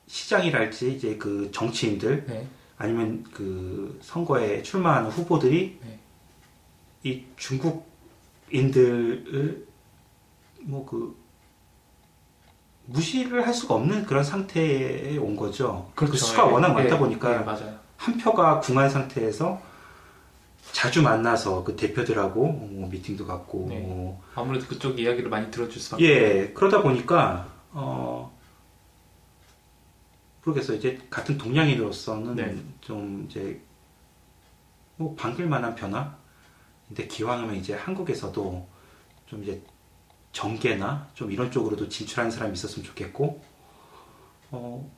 [0.07, 2.47] 시장이랄지, 이제 그 정치인들, 네.
[2.79, 5.99] 아니면 그 선거에 출마하는 후보들이 네.
[7.05, 7.25] 이
[8.49, 9.67] 중국인들을
[10.63, 11.15] 뭐 그,
[12.87, 15.91] 무시를 할 수가 없는 그런 상태에 온 거죠.
[15.95, 16.25] 그 그렇죠.
[16.25, 16.51] 수가 예.
[16.53, 17.77] 워낙 예, 많다 보니까 예, 맞아요.
[17.97, 19.61] 한 표가 궁한 상태에서
[20.73, 23.79] 자주 만나서 그 대표들하고 뭐 미팅도 갖고 네.
[23.81, 26.05] 뭐 아무래도 그쪽 이야기를 많이 들어줄 수밖에.
[26.05, 28.37] 예 그러다 보니까 어
[30.45, 32.57] 모르겠어요 이제 같은 동양인으로서는 네.
[32.81, 33.61] 좀 이제
[34.97, 36.15] 뭐 반길 만한 변화
[36.89, 38.69] 근데 기왕이면 이제 한국에서도
[39.27, 39.61] 좀 이제
[40.37, 43.43] 정계나 좀 이런 쪽으로도 진출하는 사람이 있었으면 좋겠고
[44.51, 44.97] 어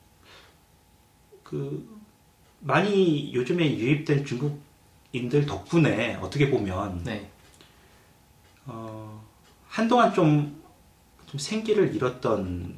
[1.49, 1.99] 그
[2.61, 7.31] 많이 요즘에 유입된 중국인들 덕분에 어떻게 보면 네.
[8.67, 9.25] 어,
[9.67, 10.63] 한동안 좀,
[11.25, 12.77] 좀 생기를 잃었던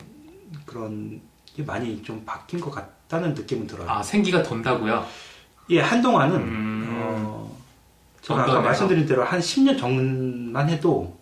[0.64, 1.20] 그런
[1.56, 3.90] 게 많이 좀 바뀐 것 같다는 느낌은 들어요.
[3.90, 5.04] 아 생기가 돈다고요?
[5.70, 6.88] 예, 한동안은, 음.
[6.92, 7.56] 어,
[8.22, 8.60] 제가 아까.
[8.60, 11.18] 말씀드린 대로 한 10년 전만 해도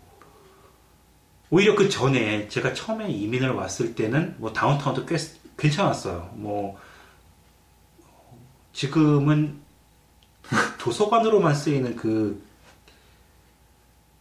[1.51, 5.17] 오히려 그 전에 제가 처음에 이민을 왔을 때는 뭐 다운타운도 꽤
[5.57, 6.31] 괜찮았어요.
[6.35, 6.79] 뭐,
[8.73, 9.59] 지금은
[10.79, 12.41] 도서관으로만 쓰이는 그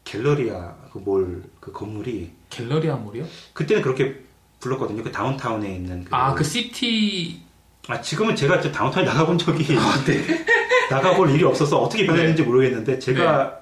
[0.04, 3.26] 갤러리아 그 몰 그 건물이 갤러리아 mall이요?
[3.54, 4.22] 그때는 그렇게
[4.62, 5.04] 불렀거든요.
[5.04, 7.42] 그 다운타운에 있는 그 아그 시티
[7.90, 10.46] 아, 지금은 제가 저 다운타운 에 나가본 적이 아, 네.
[10.90, 13.60] 나가볼 일이 없어서 어떻게 변했는지 모르겠는데 제가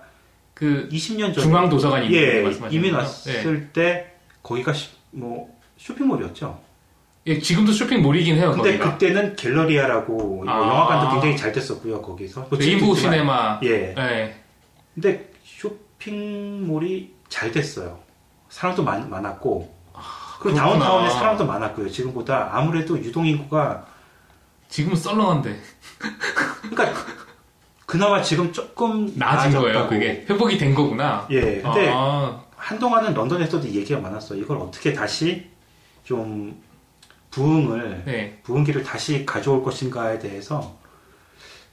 [0.56, 2.98] 그 20년 전에 중앙 도서관이 예, 이민 거죠?
[3.04, 6.60] 왔을 때 거기가 시- 뭐 쇼핑몰이었죠.
[7.28, 8.52] 예, 지금도 쇼핑몰이긴 해요.
[8.54, 8.94] 근데 거기가.
[8.94, 10.58] 그때는 갤러리아라고 뭐 아.
[10.62, 12.02] 영화관도 굉장히 잘 됐었고요.
[12.02, 13.60] 거기서 뭐 레인보우 시네마.
[13.64, 13.94] 예.
[13.98, 14.36] 예.
[14.94, 18.00] 근데 쇼핑몰이 잘 됐어요.
[18.50, 19.76] 사람도 많, 많았고
[20.40, 20.64] 그리고 그렇구나.
[20.86, 21.90] 다운타운에 사람도 많았고요.
[21.90, 23.86] 지금보다 아무래도 유동 인구가
[24.70, 25.60] 지금은 썰렁한데
[26.70, 26.94] 그러니까
[27.96, 29.74] 그나마 지금 조금 나아진 거예요.
[29.80, 29.90] 나아졌다고.
[29.90, 31.26] 그게 회복이 된 거구나.
[31.32, 34.40] 예, 근데 아, 한동안은 런던에서도 얘기가 많았어요.
[34.40, 35.46] 이걸 어떻게 다시
[36.04, 36.62] 좀
[37.32, 38.40] 부흥을 네.
[38.44, 40.76] 부흥기를 다시 가져올 것인가에 대해서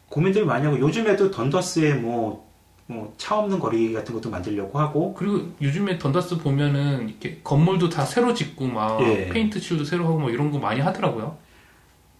[0.08, 2.48] 고민들 많이 하고 요즘에도 던더스에 뭐,
[2.86, 8.04] 뭐 차 없는 거리 같은 것도 만들려고 하고 그리고 요즘에 던더스 보면은 이렇게 건물도 다
[8.04, 9.28] 새로 짓고 막 예.
[9.28, 11.36] 페인트 칠도 새로 하고 뭐 이런 거 많이 하더라고요.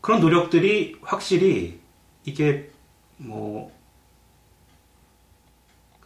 [0.01, 1.79] 그런 노력들이 확실히
[2.25, 2.71] 이게
[3.17, 3.71] 뭐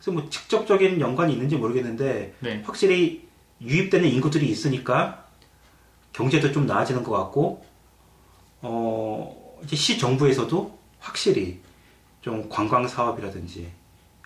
[0.06, 2.62] 그래서 뭐 직접적인 연관이 있는지 모르겠는데 네.
[2.64, 3.26] 확실히
[3.60, 5.24] 유입되는 인구들이 있으니까
[6.12, 7.64] 경제도 좀 나아지는 것 같고
[8.62, 11.60] 어 이제 시 정부에서도 확실히
[12.20, 13.68] 좀 관광 사업이라든지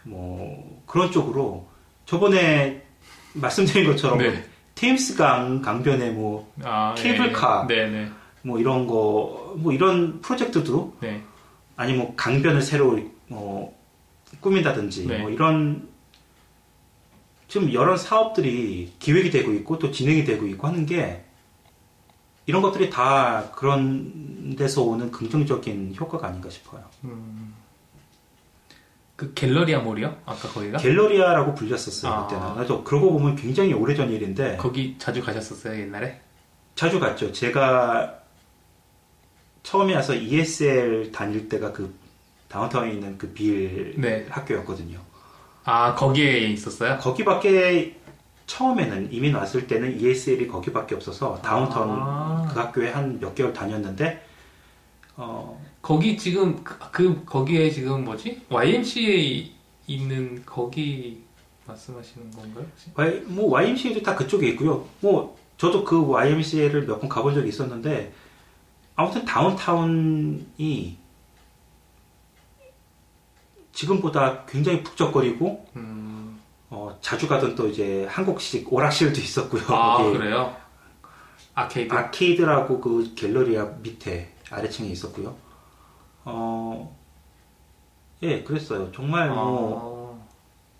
[0.04, 1.66] 뭐 그런 쪽으로
[2.04, 2.82] 저번에
[3.32, 4.44] 말씀드린 것처럼 네.
[4.74, 7.66] 테임스강 강변에 뭐 아, 케이블카.
[7.68, 8.10] 네, 네,
[8.42, 11.22] 뭐 이런 거, 뭐 이런 프로젝트도 네.
[11.76, 13.79] 아니 뭐 강변을 새로 어,
[14.40, 15.18] 꾸민다든지 네.
[15.18, 15.88] 뭐 이런
[17.48, 21.24] 지금 여러 사업들이 기획이 되고 있고 또 진행이 되고 있고 하는 게
[22.46, 26.84] 이런 것들이 다 그런 데서 오는 긍정적인 효과가 아닌가 싶어요.
[29.16, 30.16] 그 갤러리아 몰이요?
[30.24, 30.78] 아까 거기가?
[30.78, 32.26] 갤러리아라고 불렸었어요 아.
[32.26, 32.56] 그때는.
[32.56, 36.20] 나도 그러고 보면 굉장히 오래전 일인데 거기 자주 가셨었어요 옛날에?
[36.74, 37.30] 자주 갔죠.
[37.30, 38.18] 제가
[39.62, 41.94] 처음에 와서 ESL 다닐 때가 그
[42.50, 44.26] 다운타운에 있는 그 빌 네.
[44.28, 44.98] 학교였거든요.
[45.64, 46.98] 아 거기에 있었어요?
[46.98, 47.96] 거기밖에
[48.46, 52.48] 처음에는 이민 왔을 때는 ESL이 거기밖에 없어서 다운타운 아.
[52.52, 54.26] 그 학교에 한 몇 개월 다녔는데
[55.16, 58.42] 어, 거기 지금 그, 그 거기에 지금 뭐지?
[58.50, 59.52] YMCA
[59.86, 61.22] 있는 거기
[61.66, 62.66] 말씀하시는 건가요?
[62.94, 64.86] Y, 뭐 YMCA도 다 그쪽에 있고요.
[65.00, 68.12] 뭐 저도 그 YMCA를 몇 번 가본 적이 있었는데
[68.96, 70.96] 아무튼 다운타운이
[73.72, 76.40] 지금보다 굉장히 북적거리고 음,
[76.70, 79.62] 어, 자주 가던 또 이제 한국식 오락실도 있었고요.
[79.68, 80.54] 아 그래요?
[81.54, 81.92] 아케이드.
[81.92, 85.34] 아케이드라고 그 갤러리아 밑에 아래층에 있었고요.
[86.24, 86.96] 어,
[88.22, 88.90] 예, 그랬어요.
[88.92, 90.28] 정말 뭐, 아,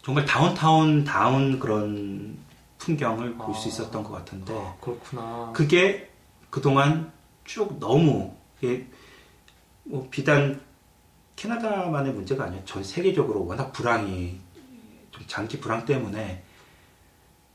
[0.03, 2.38] 정말 다운타운 다운 그런
[2.78, 3.68] 풍경을 볼수 아.
[3.68, 5.53] 있었던 것 같은데, 아, 그렇구나.
[5.55, 6.11] 그게
[6.51, 7.12] 그동안
[7.45, 8.34] 쭉 너무,
[8.64, 8.86] 예,
[9.84, 10.61] 뭐, 비단
[11.41, 12.62] 캐나다만의 문제가 아니에요.
[12.66, 14.38] 전 세계적으로 워낙 불황이,
[15.11, 16.45] 좀 장기 불황 때문에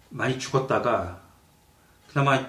[0.10, 1.22] 많이 죽었다가,
[2.08, 2.44] 그나마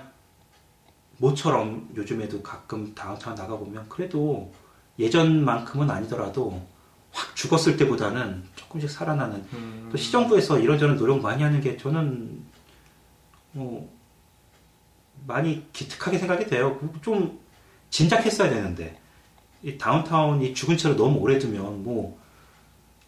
[1.19, 4.51] 모처럼 요즘에도 가끔 다운타운 나가 보면 그래도
[4.99, 6.67] 예전만큼은 아니더라도
[7.13, 12.43] 확 죽었을 때보다는 조금씩 살아나는 음, 또 시정부에서 이런저런 노력 많이 하는 게 저는
[13.53, 13.95] 뭐
[15.27, 16.79] 많이 기특하게 생각이 돼요.
[17.03, 17.39] 좀
[17.91, 18.99] 진작했어야 되는데
[19.63, 22.19] 이 다운타운이 죽은 채로 너무 오래 두면 뭐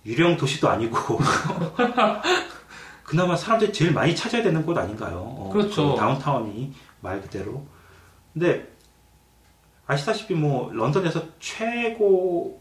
[0.06, 1.18] 유령 도시도 아니고
[3.04, 5.16] 그나마 사람들이 제일 많이 찾아야 되는 곳 아닌가요?
[5.18, 5.92] 어, 그렇죠.
[5.94, 7.64] 그 다운타운이 말 그대로
[8.32, 8.68] 근데
[9.86, 12.60] 아시다시피 뭐 런던에서 최고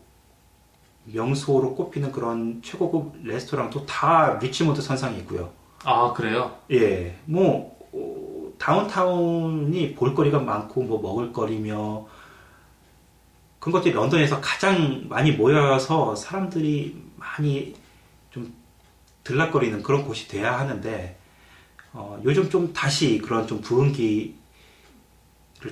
[1.06, 5.52] 명소로 꼽히는 그런 최고급 레스토랑도 다 리치몬드 선상에 있고요.
[5.84, 6.58] 아 그래요?
[6.72, 12.06] 예, 뭐 어, 다운타운이 볼거리가 많고 뭐 먹을거리며
[13.60, 17.74] 그런 것들이 런던에서 가장 많이 모여서 사람들이 많이
[18.30, 18.54] 좀
[19.24, 21.18] 들락거리는 그런 곳이 돼야 하는데
[21.94, 24.34] 어, 요즘 좀 다시 그런 좀 부흥기를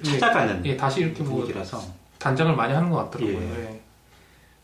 [0.04, 1.82] 찾아가는 예, 다시 이렇게 뭐 분위기라서
[2.18, 3.38] 단장을 많이 하는 것 같더라고요.
[3.38, 3.64] 예.
[3.66, 3.82] 예.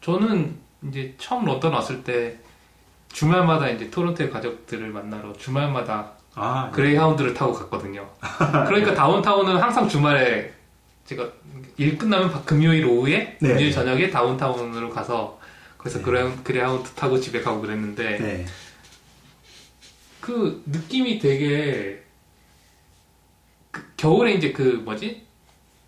[0.01, 0.57] 저는
[0.87, 2.39] 이제 처음 런던 왔을 때
[3.13, 8.09] 주말마다 이제 토론토의 가족들을 만나러 주말마다 아 그레이하운드를 타고 갔거든요.
[8.67, 10.51] 그러니까 다운타운은 항상 주말에
[11.11, 11.29] 제가
[11.77, 13.49] 일 끝나면 바- 금요일 오후에 네.
[13.49, 15.39] 금요일 저녁에 다운타운으로 가서
[15.77, 16.05] 그래서 네.
[16.05, 18.45] 그레, 그레이하운드 타고 집에 가고 그랬는데 네.
[20.21, 22.01] 그 느낌이 되게
[23.71, 25.25] 그 겨울에 이제 그 뭐지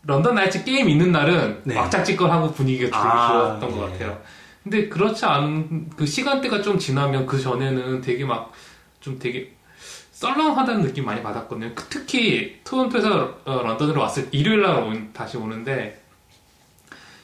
[0.05, 1.78] 런던 나이츠 게임 있는 날은 네.
[1.78, 3.28] 왁작지껄하고 분위기가 되게 아,
[3.59, 3.91] 좋았던 것 네.
[3.93, 4.21] 같아요.
[4.63, 8.51] 근데 그렇지 않은 그 시간대가 좀 지나면 그 전에는 되게 막
[8.99, 9.51] 좀 되게
[10.28, 11.71] 썰렁하다는 느낌 많이 받았거든요.
[11.76, 16.01] 그- 특히 토론토에서 어, 런던으로 왔을 때 일요일 날 온- 다시 오는데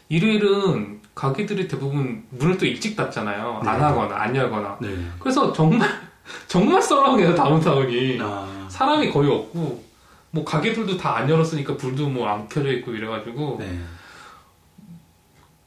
[0.10, 3.62] 일요일은 가게들이 대부분 문을 또 일찍 닫잖아요.
[3.64, 3.84] 안 네.
[3.86, 4.78] 하거나 안 열거나.
[4.82, 4.90] 네.
[5.20, 5.88] 그래서 정말
[6.48, 8.18] 정말 썰렁해요 다운타운이.
[8.22, 9.84] 아, 사람이 거의 없고
[10.32, 13.80] 뭐 가게들도 다 안 열었으니까 불도 뭐 안 켜져 있고 이래가지고 네.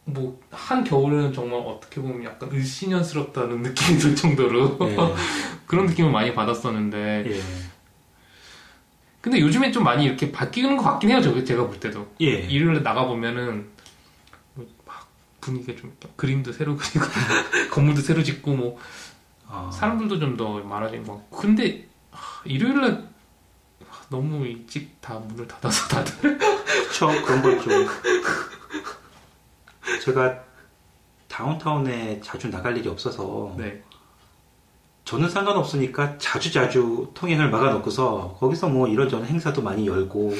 [0.04, 4.96] 뭐 한 겨울에는 정말 어떻게 보면 약간 을씨년스럽다는 느낌이 들 정도로 네.
[5.66, 7.40] 그런 느낌을 많이 받았었는데 예.
[9.20, 12.26] 근데 요즘엔 좀 많이 이렇게 바뀌는 것 같긴 해요 저 제가 볼 때도 예.
[12.26, 13.68] 일요일에 나가 보면은
[14.54, 15.08] 뭐 막
[15.40, 17.06] 분위기가 좀 그림도 새로 그리고
[17.72, 18.78] 건물도 새로 짓고 뭐
[19.48, 23.08] 아, 사람들도 좀 더 많아진 것 같고 근데 하, 일요일날
[24.10, 27.86] 너무 일찍 다 문을 닫아서 다들 그쵸 그런 걸좀
[30.00, 30.40] 제가
[31.28, 33.82] 다운타운에 자주 나갈 일이 없어서 네.
[35.04, 40.34] 저는 상관없으니까 자주 자주 통행을 막아놓고서 거기서 뭐 이런저런 행사도 많이 열고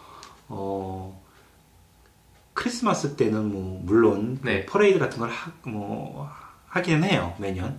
[0.48, 1.22] 어
[2.54, 4.66] 크리스마스 때는 뭐 물론 네.
[4.66, 6.28] 퍼레이드 같은 걸 하, 뭐
[6.68, 7.78] 하기는 해요 매년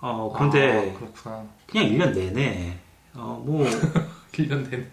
[0.00, 2.78] 어 그런데 아, 그냥 1년 내내
[3.16, 3.66] 어뭐
[4.32, 4.86] 1년 내내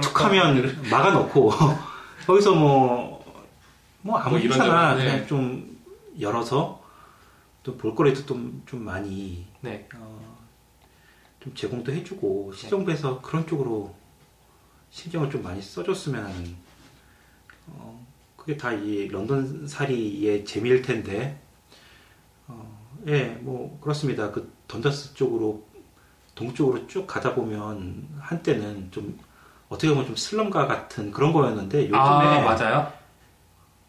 [0.00, 1.52] 툭하면 막아놓고
[2.26, 3.13] 거기서 뭐
[4.04, 5.04] 뭐 아무 뭐 괜찮아 이런저런, 네.
[5.04, 5.78] 그냥 좀
[6.20, 6.82] 열어서
[7.62, 9.88] 또 볼거리도 좀, 좀 많이 네.
[9.96, 10.36] 어,
[11.40, 13.94] 좀 제공도 해주고 시정부에서 그런 쪽으로
[14.90, 16.56] 신경을 좀 많이 써줬으면 하는
[17.68, 21.40] 어, 그게 다 이 런던 살이의 재미일 텐데
[22.46, 24.30] 어, 예, 뭐 그렇습니다.
[24.30, 25.64] 그 던더스 쪽으로
[26.34, 29.18] 동쪽으로 쭉 가다 보면 한때는 좀
[29.70, 32.92] 어떻게 보면 좀 슬럼가 같은 그런 거였는데 요즘에 아 맞아요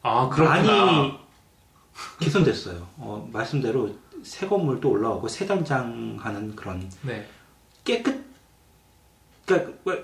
[0.08, 1.18] 아 그렇구나 많이
[2.20, 2.88] 개선됐어요.
[2.98, 3.90] 어, 말씀대로
[4.22, 7.28] 새 건물도 올라오고 새 단장하는 그런 네.
[7.84, 8.24] 깨끗
[9.46, 9.98] 그러니까 뭐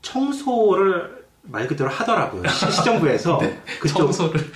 [0.00, 2.48] 청소를 말 그대로 하더라고요.
[2.48, 3.38] 시- 시정부에서
[3.80, 4.52] 그쪽 청소를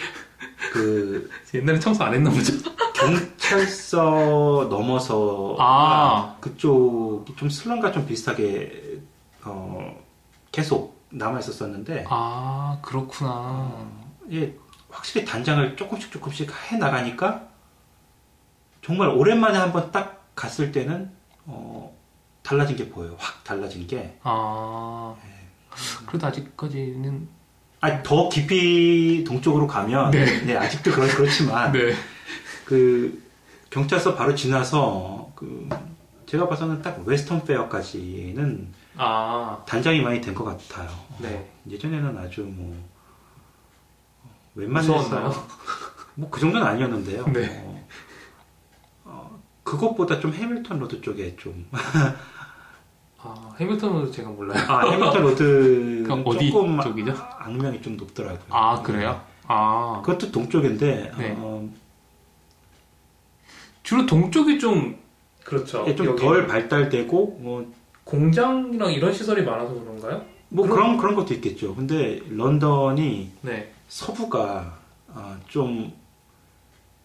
[0.73, 2.53] 그 옛날에 청소 안 했나 보죠
[2.95, 6.37] 경찰서 넘어서 아.
[6.41, 9.01] 그쪽이 좀 슬럼과 좀 비슷하게
[9.45, 9.95] 어,
[10.51, 14.55] 계속 남아 있었었는데 아 그렇구나 예,
[14.91, 17.49] 확실히 단장을 조금씩 조금씩 해 나가니까
[18.85, 21.11] 정말 오랜만에 한번 딱 갔을 때는
[21.47, 21.95] 어,
[22.43, 23.17] 달라진 게 보여요.
[23.19, 24.19] 확 달라진 게.
[24.23, 25.15] 아
[26.07, 27.29] 그래도 아직까지는
[27.81, 30.25] 아, 더 깊이 동쪽으로 가면 네.
[30.45, 31.95] 네, 아직도 그렇, 그렇지만 네
[32.65, 33.23] 그
[33.69, 35.69] 경찰서 바로 지나서 그
[36.25, 40.89] 제가 봐서는 딱 웨스턴 페어까지는 아, 단장이 많이 된 것 같아요.
[41.19, 41.51] 네.
[41.69, 42.75] 예전에는 아주 뭐
[44.55, 45.33] 웬만해서
[46.17, 47.27] 뭐그 정도는 아니었는데요.
[47.33, 47.63] 네.
[47.65, 47.87] 어,
[49.05, 51.67] 어, 그것보다 좀 해밀턴 로드 쪽에 좀
[53.19, 54.63] 아 해밀턴은 제가 몰라요.
[54.69, 57.15] 아, 해밀턴 로드 어디 조금 쪽이죠?
[57.39, 58.45] 악명이 좀 높더라고요.
[58.51, 59.21] 아 그래요?
[59.47, 61.35] 아 그것도 동쪽인데 네.
[61.39, 61.69] 어,
[63.83, 64.97] 주로 동쪽이 좀
[65.45, 65.85] 그렇죠.
[65.97, 67.71] 좀 여기 덜 발달되고 뭐,
[68.05, 70.25] 공장이랑 이런 시설이 많아서 그런가요?
[70.49, 71.75] 뭐 그럼- 그런 그런 것도 있겠죠.
[71.75, 73.74] 근데 런던이 네.
[73.89, 74.79] 서부가
[75.09, 75.93] 어, 좀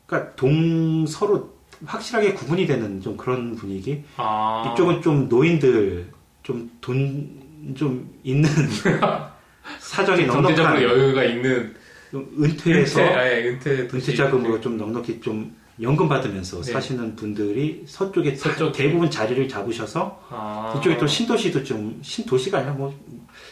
[0.06, 1.54] 그러니까 동서로
[1.86, 4.04] 확실하게 구분이 되는 좀 그런 분위기.
[4.18, 6.10] 아 이쪽은 좀 노인들
[6.44, 7.40] 좀 돈
[7.76, 8.50] 좀 있는
[9.80, 11.76] 사정이 넉넉한 여유가 있는
[12.10, 16.72] 좀 은퇴해서 은퇴, 아예 은퇴 은퇴 자금으로 좀 넉넉히 좀 연금 받으면서 네.
[16.72, 18.72] 사시는 분들이 서쪽에 다- 서쪽.
[18.72, 22.98] 대부분 자리를 잡으셔서 아 이쪽에 또 신도시도 좀 신도시가 아니라 뭐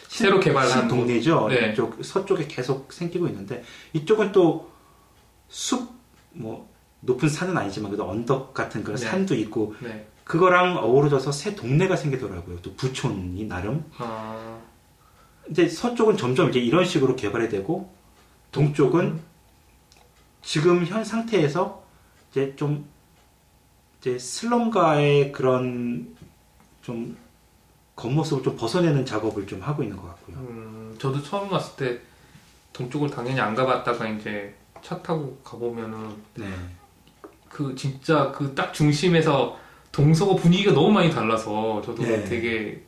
[0.08, 1.48] 새로 개발한 동네죠.
[1.48, 1.72] 네.
[1.72, 4.68] 이쪽 서쪽에 계속 생기고 있는데 이쪽은 또
[5.48, 5.98] 숲
[6.32, 6.68] 뭐
[7.00, 9.06] 높은 산은 아니지만 그래도 언덕 같은 그런 네.
[9.06, 10.06] 산도 있고 네.
[10.24, 12.60] 그거랑 어우러져서 새 동네가 생기더라고요.
[12.60, 13.84] 또 부촌이 나름.
[13.96, 14.58] 아,
[15.50, 17.90] 이제 서쪽은 점점 이제 이런 식으로 개발이 되고
[18.52, 19.20] 동쪽은
[20.42, 21.82] 지금 현 상태에서
[22.30, 22.86] 이제 좀
[24.00, 26.14] 이제 슬럼가의 그런
[26.82, 27.16] 좀
[27.98, 30.36] 겉모습을 좀 벗어내는 작업을 좀 하고 있는 것 같고요.
[30.36, 32.00] 음, 저도 처음 왔을 때
[32.72, 36.46] 동쪽을 당연히 안 가봤다가 이제 차 타고 가보면은 네.
[37.48, 39.58] 그 진짜 그 딱 중심에서
[39.90, 42.24] 동서고 분위기가 너무 많이 달라서 저도 네.
[42.24, 42.84] 되게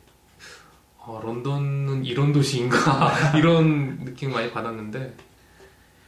[1.01, 5.17] 아, 런던은 이런 도시인가 이런 느낌 많이 받았는데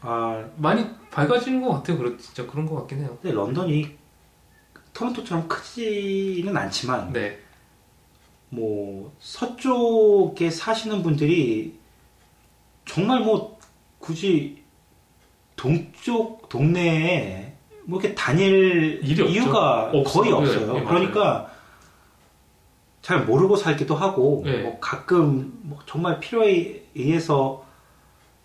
[0.02, 1.98] 아, 많이 밝아지는 것 같아요.
[1.98, 3.18] 그렇 진짜 그런 것 같긴 해요.
[3.20, 3.96] 근데 런던이
[4.92, 7.41] 토론토처럼 크지는 않지만 네,
[8.54, 11.78] 뭐 서쪽에 사시는 분들이
[12.84, 13.58] 정말 뭐
[13.98, 14.62] 굳이
[15.56, 19.24] 동쪽 동네에 뭐 이렇게 다닐 일이 없죠.
[19.32, 20.02] 이유가 없어요.
[20.04, 20.72] 거의 네, 없어요.
[20.74, 20.84] 네.
[20.84, 21.50] 그러니까
[23.00, 24.62] 잘 모르고 살기도 하고 네.
[24.62, 27.64] 뭐 가끔 뭐 정말 필요에 의해서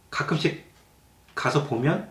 [0.10, 0.64] 가끔씩
[1.36, 2.10] 가서 보면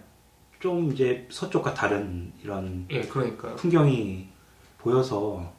[0.60, 3.56] 좀 이제 서쪽과 다른 이런 예, 그러니까요.
[3.56, 4.26] 풍경이
[4.76, 5.50] 보여서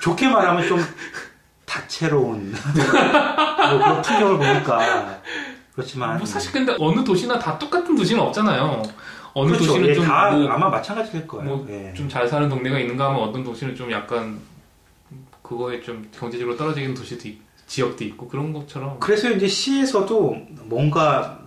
[0.00, 0.80] 좋게 말하면 좀
[1.64, 5.20] 다채로운 뭐 그런 풍경을 보니까
[5.72, 8.82] 그렇지만 뭐 사실 근데 어느 도시나 다 똑같은 도시는 없잖아요.
[9.34, 9.66] 어느 그렇죠.
[9.66, 11.44] 도시는 예, 좀다 뭐, 아마 마찬가지일 거예요.
[11.44, 11.94] 뭐 예.
[11.94, 14.38] 좀잘 사는 동네가 있는가 하면 어떤 도시는 좀 약간
[15.40, 21.40] 그거에 좀 경제적으로 떨어지는 도시도 있, 지역도 있고 그런 것처럼 그래서 이제 시에서도 뭔가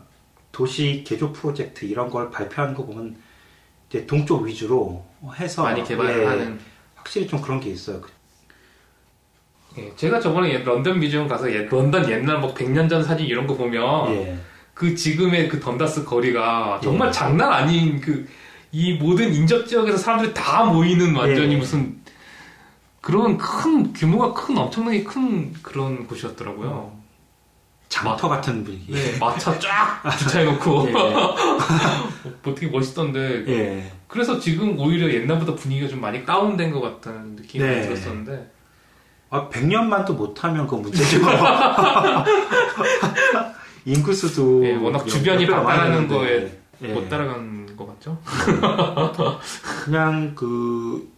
[0.52, 3.16] 도시 개조 프로젝트 이런 걸 발표하는 거 보면
[3.90, 5.06] 이제 동쪽 위주로
[5.36, 6.60] 해서 많이 개발을 예, 하는
[7.06, 8.02] 확실히 좀 그런 게 있어요.
[9.78, 13.46] 예, 제가 저번에 옛- 런던 뮤지엄 가서 옛- 런던 옛날 뭐 100년 전 사진 이런
[13.46, 14.38] 거 보면 예.
[14.74, 17.12] 그 지금의 그 던다스 거리가 정말 예.
[17.12, 18.26] 장난 아닌 그
[18.72, 21.58] 이 모든 인접 지역에서 사람들이 다 모이는 완전히 예.
[21.58, 21.96] 무슨
[23.00, 26.92] 그런 큰 규모가 큰 엄청나게 큰 그런 곳이었더라고요.
[27.88, 28.92] 장터 같은 분위기.
[28.92, 30.92] 네, 마차 쫙 주차해놓고 예.
[32.44, 33.92] 뭐 되게 멋있던데 예.
[34.08, 37.82] 그래서 지금 오히려 옛날보다 분위기가 좀 많이 다운된 것 같다는 느낌이 네.
[37.82, 38.52] 들었었는데
[39.30, 41.18] 아, 100년만도 못하면 그 문제죠.
[43.86, 44.66] 인구수도.
[44.66, 45.46] 예, 워낙 몇- 주변이
[46.08, 46.88] 되는데, 거에 예.
[46.94, 48.18] 못 따라간 것 같죠?
[49.84, 51.12] 그냥 그,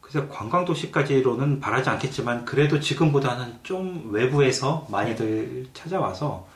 [0.00, 6.46] 그래서 관광도시까지로는 바라지 않겠지만, 그래도 지금보다는 좀 외부에서 많이들 찾아와서,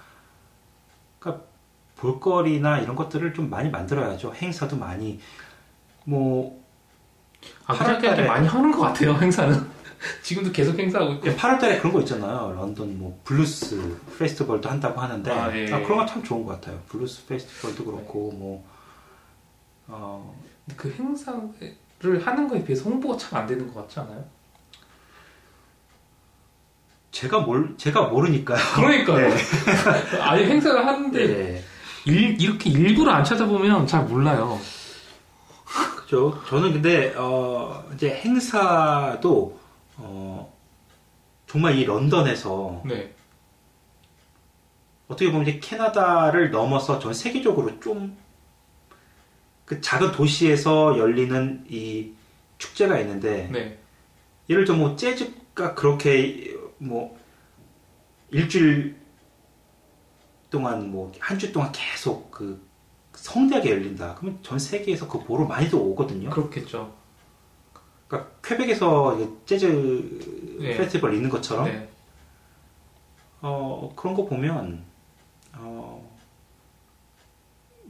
[2.01, 4.33] 볼거리나 이런 것들을 좀 많이 만들어야죠.
[4.35, 5.21] 행사도 많이,
[6.05, 6.59] 뭐,
[7.67, 9.81] 아, 그렇게 달에- 많이 하는 것 같아요 행사는.
[10.23, 11.27] 지금도 계속 행사하고 있고.
[11.37, 12.55] 8월 달에 그런 거 있잖아요.
[12.57, 15.71] 런던 뭐 블루스 페스티벌도 한다고 하는데 아, 예.
[15.73, 16.81] 아, 그런 건참 좋은 것 같아요.
[16.89, 18.65] 블루스 페스티벌도 그렇고 뭐
[19.89, 20.35] 어,
[20.77, 21.39] 그 행사를
[22.25, 24.25] 하는 거에 비해서 홍보가 참 안 되는 것 같지 않아요?
[27.11, 28.59] 제가 뭘 제가 모르니까요.
[28.77, 29.29] 그러니까요.
[29.35, 29.37] 네.
[30.23, 31.63] 아예 행사를 하는데 네.
[32.07, 34.59] 일, 이렇게 일부러 안 찾아보면 잘 몰라요.
[35.97, 36.43] 그죠.
[36.49, 39.59] 저는 근데 어, 이제 행사도
[39.97, 40.53] 어,
[41.47, 43.15] 정말 이 런던에서 네.
[45.09, 48.31] 어떻게 보면 이제 캐나다를 넘어서 전 세계적으로 좀
[49.71, 52.11] 그 작은 도시에서 열리는 이
[52.59, 53.79] 축제가 있는데 네.
[54.49, 57.17] 예를 들어 뭐 재즈가 그렇게 뭐
[58.33, 58.97] 일주일
[60.51, 62.61] 동안 뭐 한 주 동안 계속 그
[63.15, 64.15] 성대하게 열린다.
[64.17, 66.31] 그러면 전 세계에서 그 보러 많이들 오거든요.
[66.31, 66.93] 그렇겠죠.
[68.09, 68.31] 그러니까
[69.17, 70.77] 이게 재즈 네.
[70.77, 71.89] 페스티벌 있는 것처럼 네.
[73.41, 74.85] 어 그런 거 보면
[75.59, 76.01] 어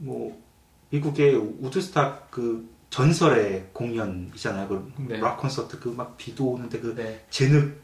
[0.03, 0.41] 뭐
[0.89, 4.67] 미국의 우드스탁 그 전설의 공연이잖아요.
[4.67, 5.17] 그 네.
[5.19, 7.23] 락 콘서트 그 막 비도 오는데 그 네.
[7.29, 7.79] 진흙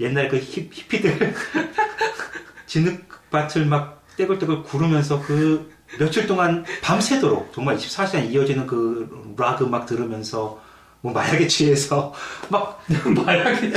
[0.00, 1.34] 옛날 그 힙, 히피들
[2.66, 9.86] 진흙 밭을 막 떼굴떼굴 구르면서 그 며칠 동안 밤새도록 정말 24시간 이어지는 그 락 음악
[9.86, 10.60] 들으면서
[11.00, 12.12] 뭐 마약에 취해서
[12.50, 12.82] 막
[13.24, 13.70] 마약이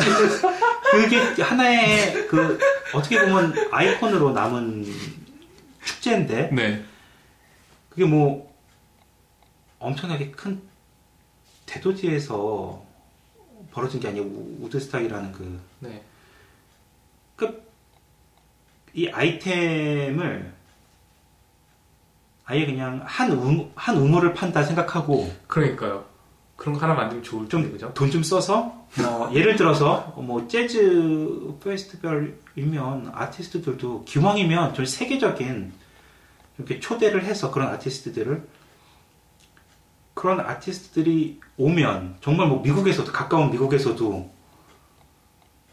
[0.91, 2.57] 그게 하나의 그
[2.93, 4.85] 어떻게 보면 아이콘으로 남은
[5.85, 6.83] 축제인데 네.
[7.89, 8.51] 그게 뭐
[9.77, 10.61] 엄청나게 큰
[11.67, 12.83] 대도시에서
[13.71, 16.03] 벌어진 게 아니고 우- 우드스탁이라는 그 네.
[18.93, 20.53] 이 아이템을
[22.45, 26.05] 아예 그냥 한, 음, 한 우물을 판다 생각하고 그러니까요.
[26.57, 27.91] 그런 거 하나 만들면 좋을 좀 그죠?
[27.93, 35.71] 돈 좀 써서 어, 예를 들어서 뭐 재즈 페스티벌이면 아티스트들도 기왕이면 좀 세계적인
[36.57, 38.47] 이렇게 초대를 해서 그런 아티스트들을
[40.13, 44.31] 그런 아티스트들이 오면 정말 뭐 미국에서도 가까운 미국에서도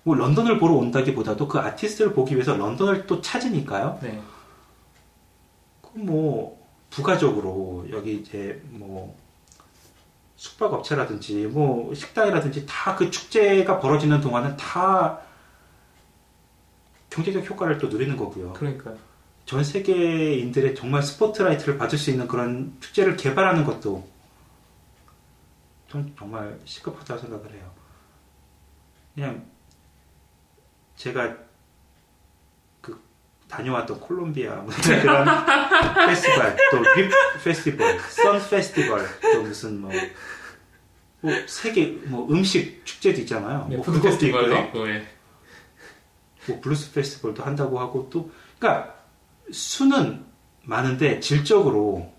[0.09, 3.99] 뭐 런던을 보러 온다기보다도 그 아티스트를 보기 위해서 런던을 또 찾으니까요.
[4.01, 4.23] 네.
[5.83, 9.15] 그럼 뭐 부가적으로 여기 이제 뭐
[10.37, 15.21] 숙박 업체라든지 뭐 식당이라든지 다 그 축제가 벌어지는 동안은 다
[17.11, 18.55] 경제적 효과를 또 누리는 거고요.
[18.55, 18.95] 그러니까
[19.45, 24.09] 전 세계인들의 정말 스포트라이트를 받을 수 있는 그런 축제를 개발하는 것도
[25.91, 27.71] 전 정말 시급하다고 생각을 해요.
[29.15, 29.58] 그냥
[30.99, 31.37] 제가
[32.81, 33.01] 그
[33.49, 35.27] 다녀왔던 콜롬비아 무슨 그런
[36.07, 37.11] 페스티벌 또립
[37.43, 39.91] 페스티벌, 선 페스티벌 또 무슨 뭐,
[41.21, 43.67] 뭐 세계 뭐 음식 축제도 있잖아요.
[43.71, 44.59] 네, 뭐 그것도 있고요.
[44.65, 45.07] 있고 예.
[46.49, 48.95] 뭐 블루스 페스티벌도 한다고 하고 또 그러니까
[49.53, 50.25] 수는
[50.65, 52.13] 많은데 질적으로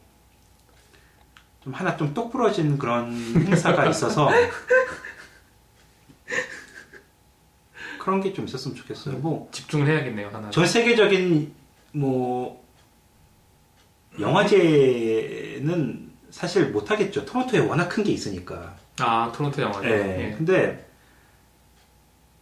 [1.62, 3.14] 좀 하나 좀 똑부러진 그런
[3.46, 4.30] 행사가 있어서
[8.00, 9.18] 그런 게 좀 있었으면 좋겠어요.
[9.18, 10.50] 뭐 집중을 해야겠네요 하나.
[10.50, 11.54] 전 세계적인
[11.94, 12.64] 뭐
[14.20, 17.26] 영화제는 사실 못 하겠죠.
[17.26, 18.76] 토론토에 워낙 큰 게 있으니까.
[19.00, 19.88] 아 토론토 영화제.
[19.90, 20.28] 예.
[20.30, 20.36] 예.
[20.38, 20.86] 근데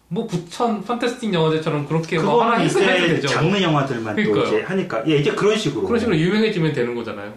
[0.10, 2.80] 뭐 부천 판타스틱 영화제처럼 그렇게 뭐 그거는 하나 이제
[3.16, 3.28] 되죠.
[3.28, 4.48] 장르 영화들만 또 그러니까요.
[4.48, 7.34] 이제 하니까 예, 이제 그런 식으로 그런 식으로 유명해지면 되는 거잖아요.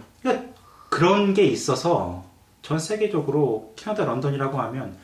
[0.88, 2.24] 그런 게 있어서
[2.62, 4.96] 전 세계적으로 캐나다 런던이라고 하면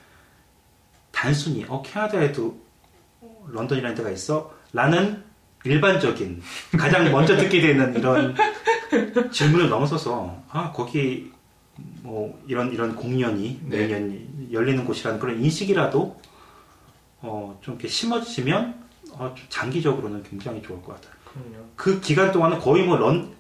[1.13, 2.57] 단순히 어 캐나다에도
[3.49, 5.23] 런던이라는 데가 있어 라는
[5.65, 6.43] 일반적인
[6.79, 8.35] 가장 먼저 듣게 되는 이런
[9.31, 11.33] 질문을 넘어서서 아 거기
[12.03, 13.87] 뭐 이런 이런 공연이 네.
[13.87, 16.21] 매년 열리는 곳이라는 그런 인식이라도
[17.21, 21.13] 어, 좀 이렇게 심어지면 어, 좀 장기적으로는 굉장히 좋을 것 같아요.
[21.25, 21.67] 그럼요.
[21.75, 23.35] 그 기간 동안은 거의 뭐 런,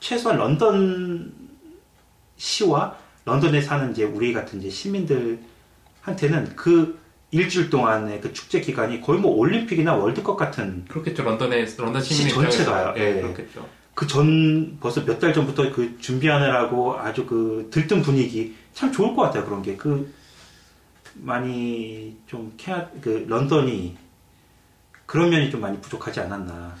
[0.00, 1.32] 최소한 런던
[2.36, 6.98] 시와 런던에 사는 이제 우리 같은 이제 시민들한테는 그
[7.30, 11.22] 일주일 동안의 그 축제 기간이 거의 뭐 올림픽이나 월드컵 같은 그렇겠죠.
[11.24, 12.88] 런던에 런던 시민 시 전체가요.
[12.90, 12.98] 입장에서.
[13.00, 13.22] 예, 예.
[13.22, 13.68] 그렇겠죠.
[13.94, 19.44] 그전 벌써 몇 달 전부터 그 준비하느라고 아주 그 들뜬 분위기 참 좋을 것 같아요.
[19.44, 20.12] 그런 게 그
[21.14, 23.96] 많이 좀 캐나 그 런던이
[25.04, 26.76] 그런 면이 좀 많이 부족하지 않았나.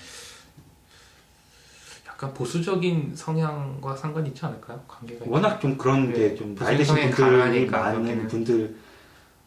[2.06, 4.80] 약간 보수적인 성향과 상관이 있지 않을까요?
[4.86, 8.28] 관계가 워낙 좀 그런 네, 게좀 나이 드신 분들이 많은.
[8.28, 8.76] 분들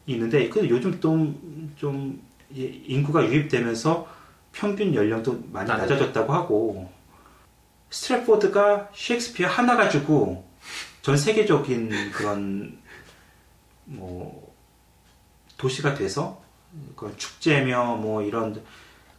[0.08, 2.22] 있는데 그 요즘 좀좀
[2.52, 4.08] 인구가 유입되면서
[4.52, 5.68] 평균 연령도 많이.
[5.68, 6.92] 낮아졌다고 하고
[7.90, 10.46] 스트랩포드가 셰익스피어 하나 가지고
[11.02, 12.78] 전 세계적인 그런
[13.86, 14.54] 뭐
[15.58, 16.42] 도시가 돼서
[16.96, 18.64] 그런 축제며 뭐 이런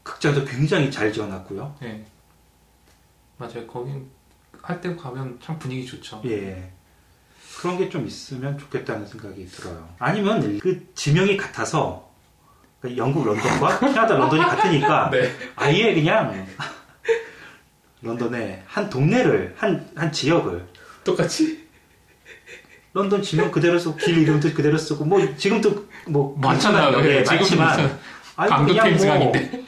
[0.03, 1.77] 극장도 굉장히 잘 지어놨고요.
[1.83, 2.05] 예.
[3.39, 3.67] 맞아요.
[3.67, 4.11] 거긴
[4.63, 6.23] 할 때 가면 참 분위기 좋죠.
[6.25, 6.73] 예.
[7.61, 9.89] 그런 게 좀 있으면 좋겠다는 생각이 들어요.
[9.99, 12.11] 아니면 그 지명이 같아서
[12.81, 15.31] 그러니까 영국 런던과 캐나다 런던이 같으니까 네.
[15.57, 16.47] 아예 그냥
[18.01, 20.67] 런던의 한 동네를 한, 한 지역을
[21.05, 21.69] 똑같이
[22.95, 26.91] 런던 지명 그대로 쓰고 길 이름도 그대로 쓰고 뭐 지금도 뭐 많잖아요.
[26.93, 27.99] 그렇지만, 예, 예, 지금 많지만 무슨
[28.37, 29.65] 아니 강도 뭐 강인데.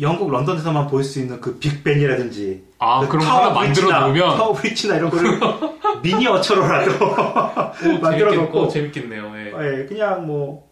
[0.00, 4.52] 영국 런던에서만 볼 수 있는 그 빅벤이라든지 아, 그 그럼 타워 하나 만들어 놓으면 타워
[4.52, 5.40] 브릿지나 이런 거를
[6.02, 9.32] 미니어처로라도 오, 만들어 놓고 오, 재밌겠네요.
[9.36, 9.52] 예.
[9.80, 10.68] 예, 그냥 뭐,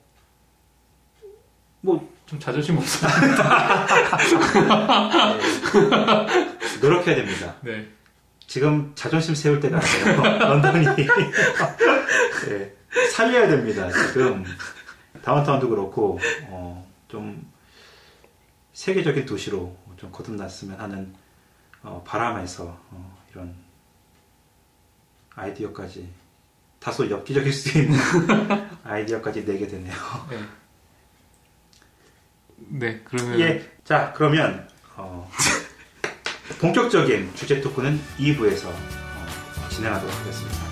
[1.81, 3.07] 뭐, 좀 자존심 없어.
[3.07, 3.11] 예,
[6.81, 7.55] 노력해야 됩니다.
[7.63, 7.87] 네.
[8.47, 10.23] 지금 자존심 세울 때가 아니에요.
[10.39, 10.87] 런던이.
[12.51, 12.73] 예,
[13.11, 13.89] 살려야 됩니다.
[14.13, 14.45] 지금.
[15.23, 16.19] 다운타운도 그렇고,
[16.49, 17.43] 어, 좀,
[18.75, 21.15] 세계적인 도시로 좀 거듭났으면 하는,
[21.83, 23.55] 어, 바람에서, 어, 이런
[25.35, 26.13] 아이디어까지,
[26.81, 27.97] 다소 엽기적일 수 있는
[28.85, 29.95] 아이디어까지 내게 되네요.
[30.29, 30.39] 네.
[32.57, 33.73] 네, 그러면 예.
[33.85, 35.31] 자, 그러면, 어,
[36.61, 40.64] 본격적인 주제 토크는 2부에서 어, 진행하도록 하겠습니다.